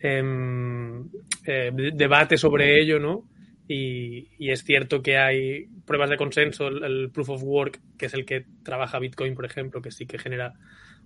[0.00, 1.08] em,
[1.46, 3.28] eh, debate sobre ello, ¿no?
[3.68, 8.24] Y, es cierto que hay pruebas de consenso, el, proof of work, que es el
[8.24, 10.54] que trabaja Bitcoin, por ejemplo, que sí que genera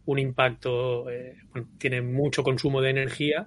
[0.06, 1.36] un impacto, eh,
[1.78, 3.46] tiene mucho consumo de energía,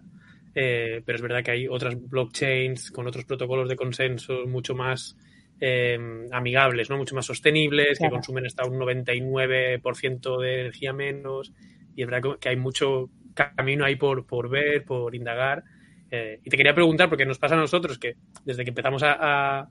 [0.56, 5.18] eh, pero es verdad que hay otras blockchains con otros protocolos de consenso mucho más
[5.66, 5.98] eh,
[6.34, 6.98] amigables, ¿no?
[6.98, 11.54] mucho más sostenibles, que consumen hasta un 99% de energía menos.
[11.96, 15.64] Y es verdad que hay mucho camino ahí por, por ver, por indagar.
[16.12, 19.70] Eh, y te quería preguntar, porque nos pasa a nosotros que desde que empezamos a,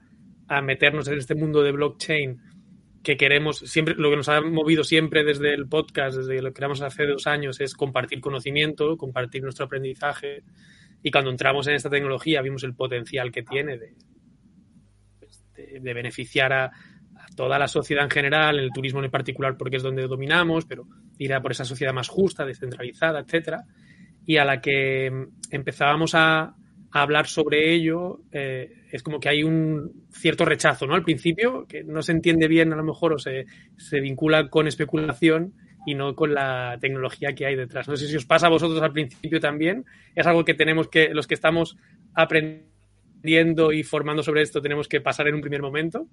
[0.62, 2.40] meternos en este mundo de blockchain,
[3.03, 6.55] que queremos, siempre, lo que nos ha movido siempre desde el podcast, desde lo que
[6.55, 10.43] queramos hace dos años, es compartir conocimiento, compartir nuestro aprendizaje.
[11.03, 13.93] Y cuando entramos en esta tecnología vimos el potencial que tiene de,
[15.80, 16.72] beneficiar a,
[17.36, 20.86] toda la sociedad en general, el turismo en particular porque es donde dominamos, pero
[21.18, 23.64] ir a por esa sociedad más justa, descentralizada, etcétera
[24.26, 26.54] y a la que empezábamos a,
[26.94, 30.94] hablar sobre ello, eh, es como que hay un cierto rechazo, ¿no?
[30.94, 33.46] Al principio, que no se entiende bien a lo mejor o se,
[33.78, 35.54] se vincula con especulación
[35.86, 37.88] y no con la tecnología que hay detrás.
[37.88, 39.86] No sé si os pasa a vosotros al principio también.
[40.14, 41.78] Es algo que tenemos que, los que estamos
[42.12, 42.70] aprendiendo
[43.24, 46.06] y formando sobre esto, tenemos que pasar en un primer momento.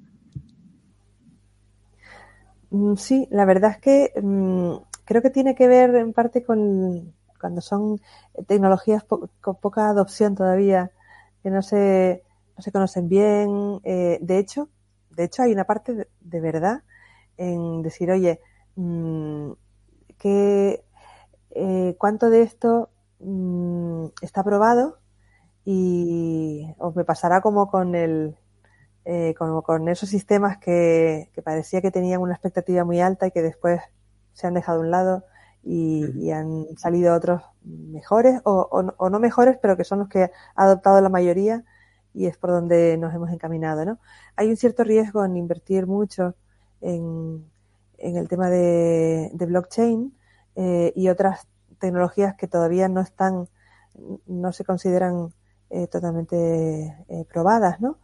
[2.72, 7.14] Mm, sí, la verdad es que mm, creo que tiene que ver en parte con
[7.40, 8.02] cuando son
[8.48, 10.92] tecnologías con poca adopción todavía,
[11.42, 12.24] que no se,
[12.58, 13.80] no se conocen bien.
[13.86, 14.70] Eh, de hecho,
[15.12, 16.84] de hecho hay una parte de verdad
[17.38, 18.42] en decir, oye,
[18.80, 19.52] Mm,
[20.18, 20.84] que,
[21.52, 22.90] eh, cuánto de esto
[23.20, 25.00] mm, está probado
[25.66, 28.36] y os me pasará como con el
[29.06, 33.42] eh, como con esos sistemas que, parecía que tenían una expectativa muy alta y que
[33.42, 33.82] después
[34.34, 35.24] se han dejado a un lado
[35.64, 41.02] y, han salido otros mejores o, no mejores pero que son los que ha adoptado
[41.02, 41.64] la mayoría
[42.14, 44.00] y es por donde nos hemos encaminado ¿no?
[44.36, 46.36] hay un cierto riesgo en invertir mucho
[46.82, 47.46] en,
[47.98, 50.14] en el tema de, blockchain
[50.56, 51.48] eh, y otras
[51.80, 53.48] tecnologías que todavía no están,
[54.28, 55.34] no se consideran
[55.70, 58.00] eh, totalmente eh, probadas, ¿no?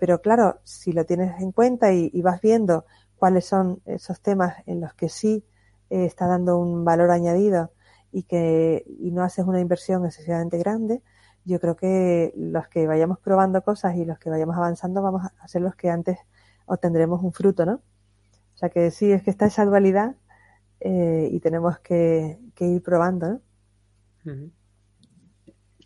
[0.00, 2.84] pero claro, si lo tienes en cuenta y, vas viendo
[3.16, 5.44] cuáles son esos temas en los que sí
[5.88, 7.70] está dando un valor añadido
[8.10, 11.00] y que y no haces una inversión excesivamente grande,
[11.44, 15.46] yo creo que los que vayamos probando cosas y los que vayamos avanzando vamos a
[15.46, 16.18] ser los que antes
[16.66, 17.74] obtendremos un fruto, ¿no?
[17.74, 20.16] O sea que sí, es que está esa dualidad
[20.80, 23.40] eh, y tenemos que, ir probando.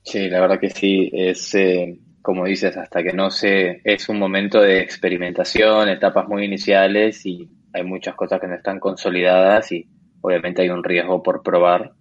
[0.03, 4.19] Sí, la verdad que sí, es eh, como dices, hasta que no se, es un
[4.19, 9.89] momento de experimentación, etapas muy iniciales y hay muchas cosas que no están consolidadas y
[10.21, 11.93] obviamente hay un riesgo por probar,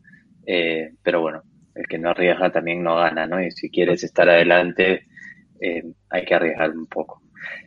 [0.45, 1.43] eh, pero bueno,
[1.75, 3.41] el que no arriesga también no gana, ¿no?
[3.41, 5.07] Y si quieres estar adelante,
[6.09, 7.21] hay que arriesgar un poco.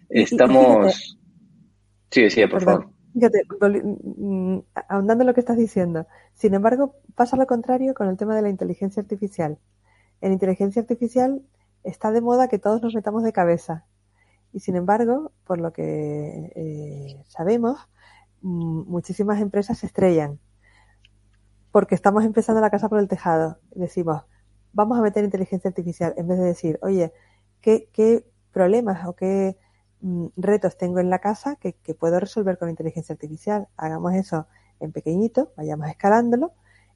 [0.08, 1.18] Estamos...
[2.10, 2.94] Sí, sí, por favor.
[3.14, 4.58] Fíjate, mm,
[4.88, 6.06] ahondando en lo que estás diciendo.
[6.34, 9.58] Sin embargo, pasa lo contrario con el tema de la inteligencia artificial.
[10.20, 11.42] En inteligencia artificial
[11.82, 13.86] está de moda que todos nos metamos de cabeza.
[14.52, 17.78] Y sin embargo, por lo que eh, sabemos,
[18.42, 20.38] mm, muchísimas empresas se estrellan.
[21.72, 23.58] Porque estamos empezando la casa por el tejado.
[23.74, 24.22] Decimos,
[24.72, 27.12] vamos a meter inteligencia artificial en vez de decir, oye,
[27.60, 29.58] ¿qué, qué problemas o qué
[30.04, 33.68] Mm, retos tengo en la casa que, puedo resolver con inteligencia artificial.
[33.78, 34.46] Hagamos eso
[34.78, 36.52] en pequeñito, vayamos escalándolo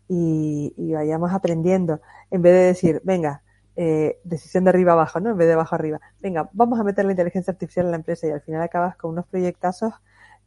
[0.08, 2.00] y, vayamos aprendiendo.
[2.30, 3.42] En vez de decir, venga,
[3.76, 5.30] eh, decisión de arriba abajo, ¿no?
[5.30, 6.00] En vez de abajo arriba.
[6.20, 9.10] Venga, vamos a meter la inteligencia artificial en la empresa y al final acabas con
[9.12, 9.94] unos proyectazos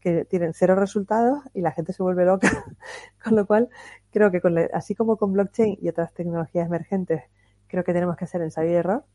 [0.02, 2.50] que tienen cero resultados y la gente se vuelve loca.
[3.24, 3.70] con lo cual,
[4.12, 7.24] creo que con así como con blockchain y otras tecnologías emergentes,
[7.68, 9.06] creo que tenemos que hacer ensayo y error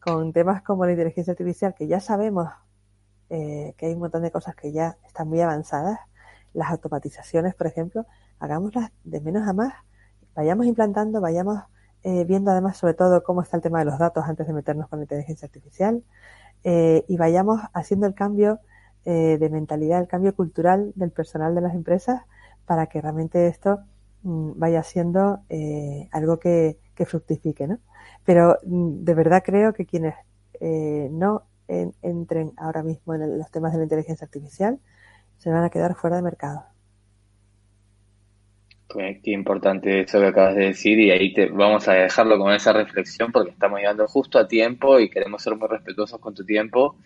[0.00, 2.48] con temas como la inteligencia artificial, que ya sabemos
[3.28, 5.98] eh, que hay un montón de cosas que ya están muy avanzadas.
[6.52, 8.06] Las automatizaciones, por ejemplo,
[8.38, 9.72] hagámoslas de menos a más,
[10.34, 11.60] vayamos implantando, vayamos
[12.02, 14.88] eh, viendo además sobre todo cómo está el tema de los datos antes de meternos
[14.88, 16.04] con la inteligencia artificial
[16.62, 18.60] eh, y vayamos haciendo el cambio
[19.04, 22.22] de mentalidad, el cambio cultural del personal de las empresas
[22.64, 23.78] para que realmente esto
[24.24, 25.42] mm, vaya siendo
[26.10, 27.78] algo que, que, fructifique, ¿no?
[28.24, 30.16] Pero mm, de verdad creo que quienes
[31.12, 34.80] no entren ahora mismo en los temas de la inteligencia artificial,
[35.38, 36.64] se van a quedar fuera de mercado.
[38.88, 42.72] Qué importante eso que acabas de decir y ahí te, vamos a dejarlo con esa
[42.72, 46.96] reflexión porque estamos llegando justo a tiempo y queremos ser muy respetuosos con tu tiempo.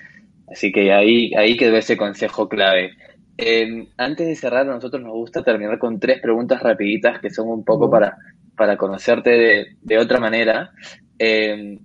[0.51, 2.93] Así que ahí, ahí quedó ese consejo clave.
[3.37, 7.49] Em, antes de cerrar, a nosotros nos gusta terminar con tres preguntas rapiditas que son
[7.49, 8.17] un poco para,
[8.57, 10.73] para conocerte de, de otra manera.
[11.19, 11.79] Em,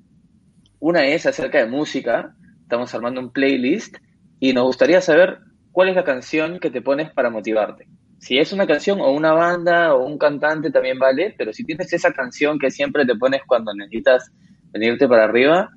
[0.80, 2.36] una es acerca de música
[2.66, 3.98] estamos armando un playlist
[4.40, 5.38] y nos gustaría saber
[5.72, 7.88] cuál es la canción que te pones para motivarte.
[8.26, 11.94] Si es una canción o una banda o un cantante también vale, pero si tienes
[11.94, 14.32] esa canción que siempre te pones cuando necesitas
[14.72, 15.70] venirte para arriba,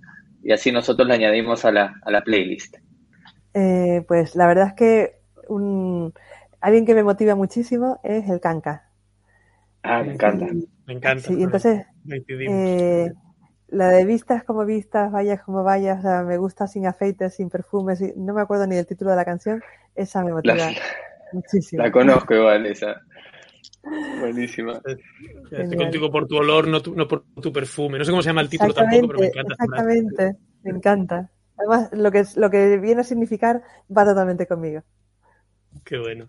[0.43, 2.77] y así nosotros la añadimos a la, a la playlist.
[3.53, 6.15] Eh, pues la verdad es que un,
[6.63, 8.89] alguien que me motiva muchísimo es el Kanka.
[9.83, 10.47] Ah, me encanta.
[10.87, 11.29] me encanta.
[11.29, 11.85] Sí, entonces,
[13.67, 17.51] la de vistas como vistas, vayas como vayas, o sea, me gusta sin afeites, sin
[17.51, 19.63] perfumes, no me acuerdo ni del título de la canción,
[19.95, 20.55] esa me motiva
[21.33, 21.83] muchísimo.
[21.83, 23.01] La conozco igual, esa.
[24.21, 24.81] Buenísima.
[25.51, 27.99] Estoy contigo por tu olor, no, no, por tu perfume.
[27.99, 29.55] No sé cómo se llama el título tampoco, pero me encanta.
[29.55, 31.31] Exactamente, me encanta.
[31.57, 33.63] Además, lo que, lo que viene a significar
[33.97, 34.83] va totalmente conmigo.
[35.85, 36.29] Qué bueno.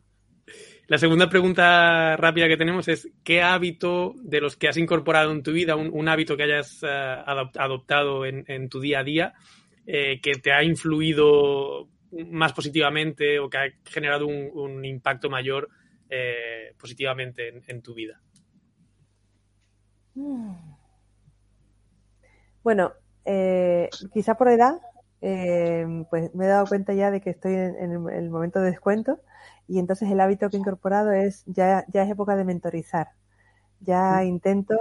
[0.88, 5.44] La segunda pregunta rápida que tenemos es, ¿qué hábito de los que has incorporado en
[5.44, 9.34] tu vida, un, hábito que hayas eh, adoptado en, tu día a día,
[9.86, 15.70] eh, que te ha influido más positivamente o que ha generado un, impacto mayor
[16.10, 18.20] eh, positivamente en, tu vida?
[20.16, 20.56] Mm.
[22.64, 22.94] Bueno,
[23.26, 24.80] eh, quizá por edad,
[25.22, 29.20] eh, pues me he dado cuenta ya de que estoy en, el momento de descuento
[29.68, 33.10] y entonces el hábito que he incorporado es ya, ya es época de mentorizar.
[33.82, 34.76] Ya intento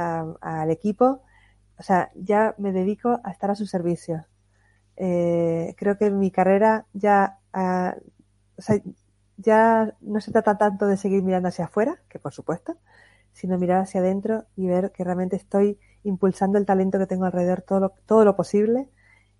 [0.00, 1.22] al equipo,
[1.78, 3.66] o sea, ya me dedico a estar a su
[4.96, 5.74] servicio.
[5.76, 7.38] creo que mi carrera ya,
[8.58, 8.80] sea,
[9.36, 12.76] ya no se trata tanto de seguir mirando hacia afuera, que por supuesto,
[13.32, 17.62] sino mirar hacia adentro y ver que realmente estoy impulsando el talento que tengo alrededor
[17.62, 18.88] todo lo, todo lo posible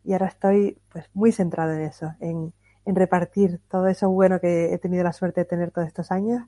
[0.05, 2.53] y ahora estoy pues muy centrado en eso, en,
[2.87, 6.43] repartir todo eso bueno que he tenido la suerte de tener todos estos años,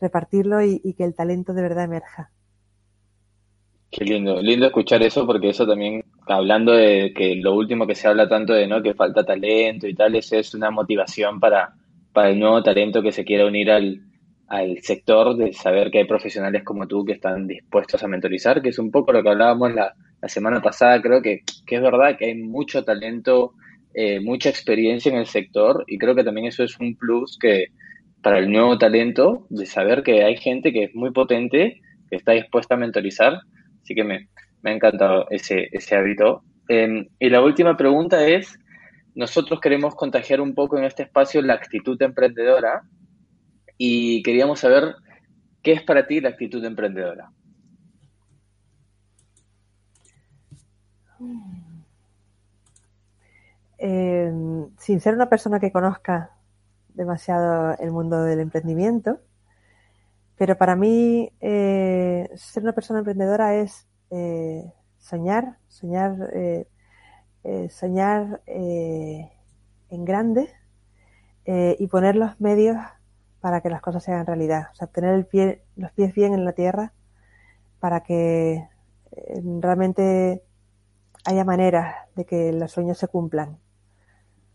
[0.00, 2.30] repartirlo y que el talento de verdad emerja.
[3.92, 8.08] Qué lindo, lindo escuchar eso porque eso también, hablando de que lo último que se
[8.08, 11.74] habla tanto de no que falta talento y tal, eso es una motivación para,
[12.10, 14.00] para el nuevo talento que se quiera unir al,
[14.80, 18.78] sector, de saber que hay profesionales como tú que están dispuestos a mentorizar, que es
[18.78, 19.94] un poco lo que hablábamos la,
[20.26, 23.52] semana pasada, creo que, es verdad que hay mucho talento,
[23.92, 27.66] eh, mucha experiencia en el sector y creo que también eso es un plus que
[28.22, 32.32] para el nuevo talento, de saber que hay gente que es muy potente, que está
[32.32, 33.40] dispuesta a mentorizar,
[33.82, 34.28] así que me,
[34.64, 36.44] ha encantado ese, ese hábito.
[36.68, 38.58] Em, y la última pregunta es,
[39.14, 42.82] nosotros queremos contagiar un poco en este espacio la actitud emprendedora
[43.76, 44.94] y queríamos saber
[45.62, 47.30] qué es para ti la actitud emprendedora.
[53.78, 54.32] Eh,
[54.78, 56.30] sin ser una persona que conozca
[56.94, 59.20] demasiado el mundo del emprendimiento,
[60.42, 66.66] pero para mí eh, ser una persona emprendedora es eh, soñar, soñar eh,
[67.70, 69.30] soñar eh,
[69.88, 70.52] en grande
[71.46, 72.76] y poner los medios
[73.38, 74.64] para que las cosas se hagan realidad.
[74.72, 75.28] O sea, tener
[75.76, 76.92] los pies bien en la tierra
[77.78, 78.66] para que
[79.60, 80.42] realmente
[81.24, 83.60] haya maneras de que los sueños se cumplan.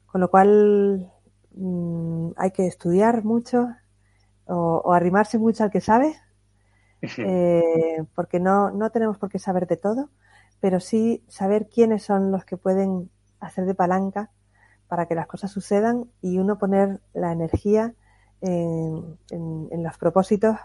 [0.05, 1.13] Con lo cual
[1.55, 3.69] mm, hay que estudiar mucho
[4.47, 6.15] o, arrimarse mucho al que sabe,
[8.15, 10.09] porque no, no tenemos por qué saber de todo
[10.59, 14.31] pero sí saber quiénes son los que pueden hacer de palanca
[14.87, 17.93] para que las cosas sucedan y uno poner la energía
[18.41, 19.17] en,
[19.83, 20.57] los propósitos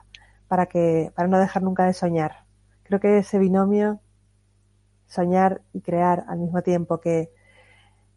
[0.48, 2.44] para que para no dejar nunca de soñar.
[2.84, 4.00] Creo que ese binomio
[5.06, 7.30] soñar y crear al mismo tiempo que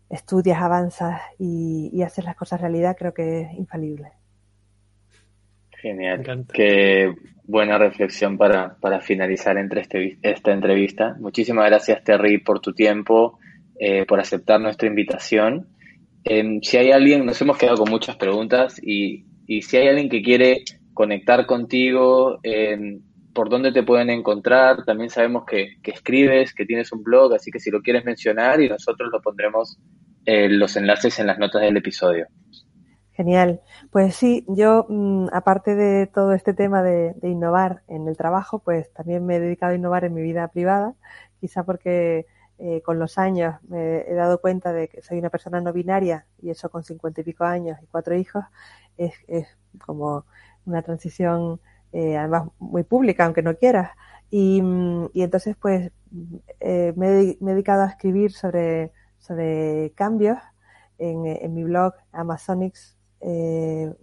[0.10, 4.14] estudias, avanzas y, y haces las cosas realidad, creo que es infalible.
[5.86, 6.48] Genial.
[6.52, 7.14] Qué
[7.44, 11.16] buena reflexión para, finalizar entre este, esta entrevista.
[11.20, 13.38] Muchísimas gracias, Terry, por tu tiempo,
[13.80, 15.68] eh, por aceptar nuestra invitación.
[16.24, 19.26] Em, si hay alguien, nos hemos quedado con muchas preguntas y,
[19.62, 20.64] si hay alguien que quiere
[20.96, 24.86] conectar contigo, em, por dónde te pueden encontrar.
[24.86, 28.70] También sabemos que, escribes, que tienes un blog, así que si lo quieres mencionar y
[28.70, 29.78] nosotros lo pondremos
[30.26, 32.26] eh, los enlaces en las notas del episodio.
[33.16, 33.62] Genial.
[33.92, 38.92] Pues sí, yo, mm, aparte de todo este tema de, innovar en el trabajo, pues
[38.92, 40.96] también me he dedicado a innovar en mi vida privada,
[41.40, 42.28] quizá porque
[42.60, 46.26] eh, con los años me he dado cuenta de que soy una persona no binaria
[46.42, 48.44] y eso con cincuenta y pico años y cuatro hijos
[48.98, 49.14] es,
[49.86, 50.26] como
[50.66, 51.60] una transición
[51.94, 53.92] eh, además muy pública, aunque no quieras.
[54.30, 55.92] Y, mm, entonces pues
[56.60, 60.40] eh, me, he, me, he, dedicado a escribir sobre, sobre cambios
[60.98, 62.95] en, en mi blog Amazonics
[63.26, 63.94] eh,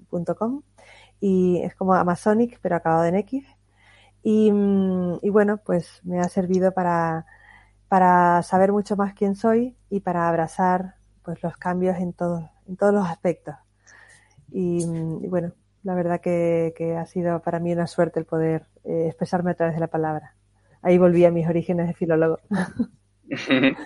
[1.20, 3.46] y es como Amazonic, pero acabado en X.
[4.24, 7.26] Mm, y, bueno, pues me ha servido para,
[7.88, 12.76] para saber mucho más quién soy y para abrazar pues los cambios en todos, en
[12.76, 13.54] todos los aspectos.
[14.50, 15.52] Y, mm, bueno,
[15.84, 19.74] la verdad que, ha sido para mí una suerte el poder eh, expresarme a través
[19.76, 20.34] de la palabra.
[20.82, 22.40] Ahí volví a mis orígenes de filólogo.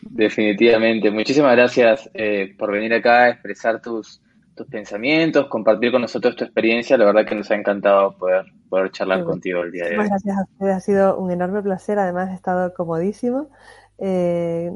[0.00, 1.10] Definitivamente.
[1.10, 4.22] Muchísimas gracias eh, por venir acá a expresar tus,
[4.62, 6.96] tus pensamientos, compartir con nosotros tu experiencia.
[6.96, 10.06] La verdad que nos ha encantado poder, poder charlar contigo el día de hoy.
[10.06, 11.98] Gracias a ustedes, ha sido un enorme placer.
[11.98, 13.50] Además, he estado comodísimo,
[13.98, 14.70] eh,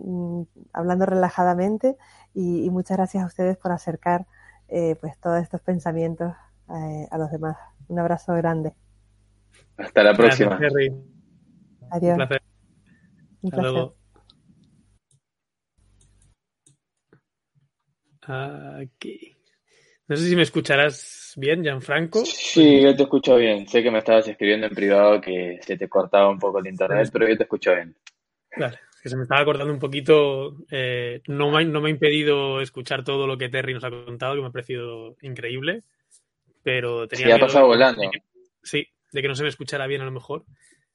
[0.72, 1.96] hablando relajadamente
[2.34, 4.26] y, muchas gracias a ustedes por acercar
[4.68, 6.32] eh, pues todos estos pensamientos
[6.68, 7.56] eh, a los demás.
[7.88, 8.74] Un abrazo grande.
[9.76, 10.58] Hasta la próxima.
[11.90, 12.18] Adiós.
[12.18, 12.42] Un placer.
[13.42, 13.90] Un placer.
[18.82, 19.35] Aquí.
[20.08, 22.24] No sé si me escucharás bien, Gianfranco.
[22.24, 23.66] Sí, yo te escucho bien.
[23.68, 27.10] Sé que me estabas escribiendo en privado que se te cortaba un poco el internet,
[27.12, 27.96] pero yo te escucho bien.
[28.56, 30.56] Vale, que se me estaba cortando un poquito.
[30.70, 34.34] Eh, no, me, no me ha impedido escuchar todo lo que Terry nos ha contado,
[34.34, 35.82] que me ha parecido increíble.
[36.62, 38.02] pero tenía Sí, ha pasado de- volando.
[38.02, 38.22] de que-
[38.60, 40.44] sí, de que no se me escuchara bien a lo mejor.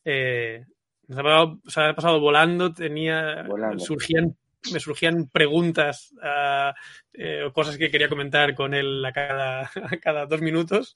[0.04, 0.66] Eh,
[1.08, 3.80] se, ha pasado, se ha pasado volando, tenía Volando.
[3.80, 4.36] surgían
[4.74, 6.74] me surgían preguntas ah,
[7.14, 9.62] eh, o cosas que quería comentar con él a cada,
[9.94, 10.94] a cada dos minutos.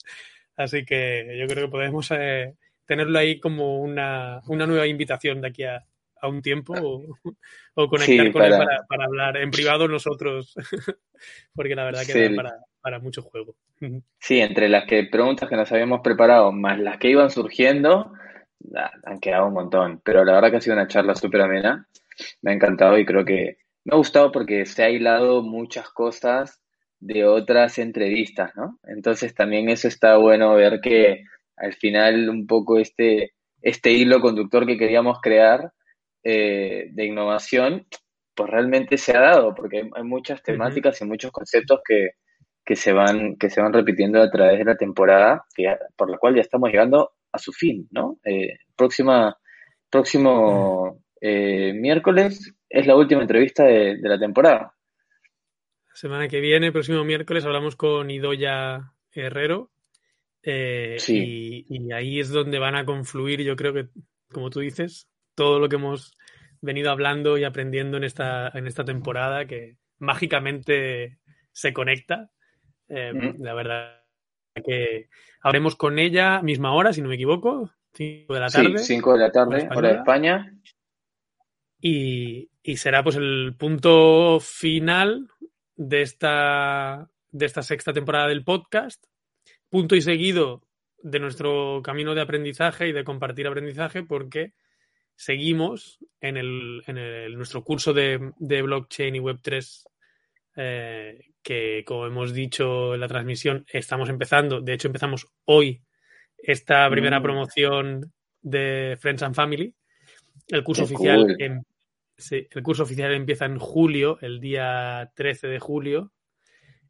[0.57, 2.55] Así que yo creo que podemos eh,
[2.85, 5.83] tenerlo ahí como una, una nueva invitación de aquí a,
[6.21, 7.17] a un tiempo o,
[7.75, 10.53] o conectar Sí, con él para- para, para hablar en privado nosotros,
[11.53, 12.29] porque la verdad que Sí.
[12.29, 13.55] da para, para mucho juego.
[14.19, 18.13] Sí, entre las que preguntas que nos habíamos preparado, más las que iban surgiendo,
[18.75, 20.01] ah, han quedado un montón.
[20.03, 21.87] Pero la verdad que ha sido una charla súper amena.
[22.41, 26.61] Me ha encantado y creo que me ha gustado porque se ha hilado muchas cosas
[26.99, 28.79] de otras entrevistas, ¿no?
[28.83, 31.23] Entonces también eso está bueno ver que
[31.57, 35.71] al final un poco este, este hilo conductor que queríamos crear
[36.23, 37.85] eh, de innovación,
[38.35, 42.09] pues realmente se ha dado, porque hay, hay muchas temáticas y muchos conceptos que,
[42.65, 46.09] que se van, que se van repitiendo a través de la temporada, que ya- por
[46.09, 48.17] la cual ya estamos llegando a su fin, ¿no?
[48.25, 49.37] Eh, próxima,
[49.89, 54.73] próximo eh, miércoles es la última entrevista de, de la temporada.
[55.93, 59.71] Semana que viene, próximo miércoles, hablamos con Idoya Herrero.
[60.43, 61.65] eh, Sí.
[61.67, 63.87] y, y ahí es donde van a confluir, yo creo que,
[64.31, 66.15] como tú dices, todo lo que hemos
[66.61, 71.17] venido hablando y aprendiendo en esta, en esta temporada, que mágicamente
[71.51, 72.29] se conecta.
[72.89, 73.33] Eh.
[73.39, 74.01] La verdad
[74.65, 75.07] que
[75.41, 78.77] hablemos con ella misma hora, si no me equivoco, 5 de la Sí, tarde.
[78.79, 79.95] 5 de la tarde, hora de.
[79.95, 80.53] España.
[81.87, 85.27] Y, y será pues el punto final
[85.75, 89.05] de esta, de esta sexta temporada del podcast,
[89.69, 90.63] punto y seguido
[91.03, 94.53] de nuestro camino de aprendizaje y de compartir aprendizaje, porque
[95.15, 99.83] seguimos en, el, en el- nuestro curso de, de blockchain y Web3,
[100.55, 105.83] eh, que como hemos dicho en la transmisión, estamos empezando, de hecho empezamos hoy
[106.37, 107.23] esta primera Mm.
[107.23, 109.75] promoción de Friends and Family.
[110.47, 111.35] El curso Qué oficial cool.
[111.39, 111.61] em-
[112.17, 116.11] sí, el curso oficial empieza en julio, el día 13 de julio,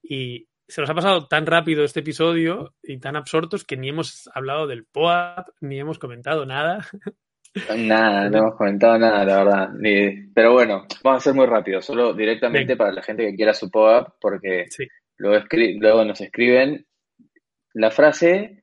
[0.01, 4.29] y se nos ha pasado tan rápido este episodio y tan absortos que ni hemos
[4.33, 6.85] hablado del POAP, ni hemos comentado nada.
[7.77, 9.69] Nada, no hemos comentado nada, la verdad.
[9.79, 13.53] Ni- Pero bueno, vamos a ser muy rápido, solo directamente para la gente que quiera
[13.53, 14.85] su pop-up, porque Sí.
[15.17, 16.85] luego, escri- luego nos escriben.
[17.73, 18.59] La frase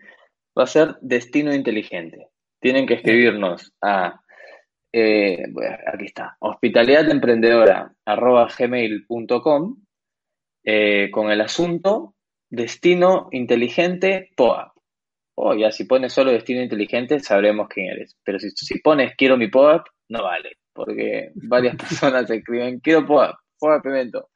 [0.59, 2.29] va a ser destino inteligente.
[2.61, 4.21] Tienen que escribirnos a,
[4.93, 9.77] eh, bueno, aquí está, hospitalidademprendedora arroba gmail.com
[10.65, 12.15] eh, con el asunto
[12.51, 14.73] destino inteligente POAP.
[15.35, 18.17] O ya si pones solo destino inteligente sabremos quién eres.
[18.23, 20.59] Pero si, si pones quiero mi POAP, no vale.
[20.73, 24.29] Porque varias personas escriben quiero POAP, POAP evento.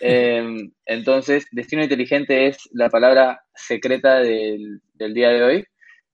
[0.00, 0.44] Eh,
[0.84, 5.64] entonces, destino inteligente es la palabra secreta del, del día de hoy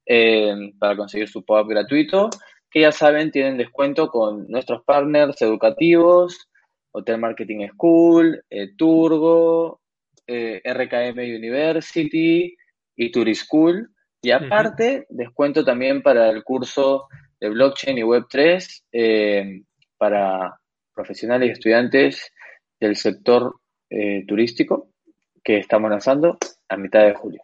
[0.06, 2.30] eh, para conseguir su POAP gratuito.
[2.70, 6.48] Que ya saben, tienen descuento con nuestros partners educativos,
[6.92, 9.80] Hotel Marketing School, eh, Turgo,
[10.26, 12.56] eh, RKM University
[12.96, 13.90] y Turischool.
[14.22, 17.08] Y aparte, descuento también para el curso
[17.40, 19.62] de blockchain y Web3 eh,
[19.96, 20.60] para
[20.94, 22.32] profesionales y estudiantes
[22.78, 23.54] del sector
[24.26, 24.92] turístico
[25.42, 27.42] que estamos lanzando a mitad de julio.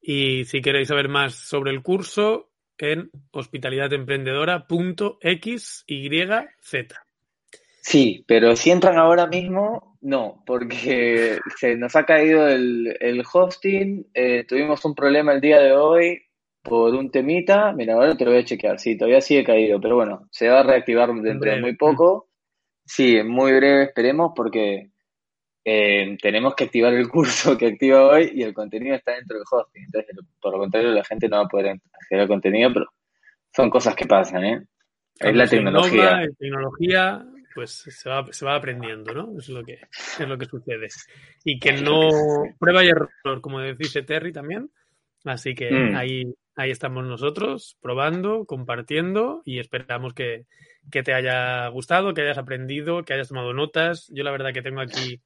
[0.00, 5.84] Y si queréis saber más sobre el curso, en hospitalidademprendedora.xyz.
[7.82, 14.06] Sí, pero si entran ahora mismo, no, porque se nos ha caído el, el hosting,
[14.14, 16.22] eh, tuvimos un problema el día de hoy
[16.62, 19.96] por un temita, mira, ahora te lo voy a chequear, sí, todavía sigue caído, pero
[19.96, 22.28] bueno, se va a reactivar dentro de muy poco,
[22.84, 24.91] sí, en muy breve esperemos porque
[25.64, 29.44] eh, tenemos que activar el curso que activa hoy y el contenido está dentro del
[29.50, 32.86] hosting, entonces por lo contrario la gente no va a poder acceder al contenido, pero
[33.54, 34.62] son cosas que pasan, ¿eh?
[35.20, 36.00] Es la tecnología.
[36.00, 39.38] innova, en tecnología, pues se va, se va aprendiendo, ¿no?
[39.38, 39.74] Es lo que,
[40.18, 40.88] es lo que sucede.
[41.44, 42.08] Y que no
[42.58, 44.70] prueba y error, como dice Terry también.
[45.24, 45.94] Así que Mm.
[45.94, 50.46] ahí, ahí estamos nosotros, probando, compartiendo y esperamos que,
[50.90, 54.10] que te haya gustado, que hayas aprendido, que hayas tomado notas.
[54.12, 55.20] Yo la verdad que tengo aquí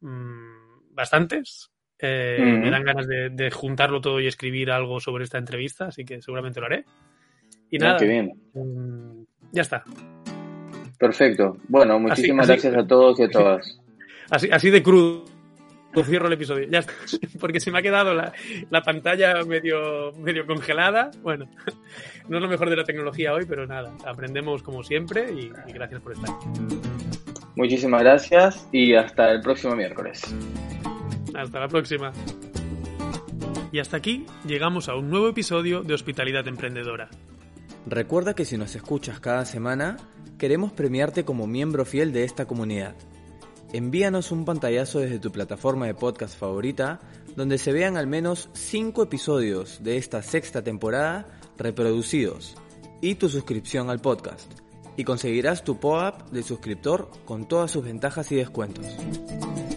[0.00, 1.70] mm, bastantes.
[1.98, 2.60] Eh, Mm.
[2.60, 6.20] Me dan ganas de, de juntarlo todo y escribir algo sobre esta entrevista, así que
[6.20, 6.84] seguramente lo haré.
[7.70, 8.32] Y Ah, nada, qué bien.
[8.54, 9.22] mm,
[9.52, 9.82] ya está.
[10.98, 11.56] Perfecto.
[11.68, 13.80] Bueno, muchísimas así- gracias a todos y a todas.
[14.30, 15.24] Así, así de crudo
[16.04, 16.66] cierro el episodio.
[16.68, 16.92] Ya está.
[17.40, 18.32] Porque se me ha quedado la,
[18.70, 21.10] la pantalla medio, medio congelada.
[21.22, 21.48] Bueno,
[22.28, 25.72] no es lo mejor de la tecnología hoy, pero nada, aprendemos como siempre y, y
[25.72, 26.30] gracias por estar.
[27.56, 30.22] Muchísimas gracias y hasta el próximo miércoles.
[31.34, 32.12] Hasta la próxima.
[33.72, 37.08] Y hasta aquí llegamos a un nuevo episodio de Hospitalidad Emprendedora.
[37.86, 39.96] Recuerda que si nos escuchas cada semana,
[40.38, 42.94] queremos premiarte como miembro fiel de esta comunidad.
[43.72, 47.00] Envíanos un pantallazo desde tu plataforma de podcast favorita,
[47.36, 51.26] donde se vean al menos 5 episodios de esta sexta temporada
[51.58, 52.54] reproducidos,
[53.00, 54.65] y tu suscripción al podcast,
[54.96, 58.86] y conseguirás tu POAP de suscriptor con todas sus ventajas y descuentos.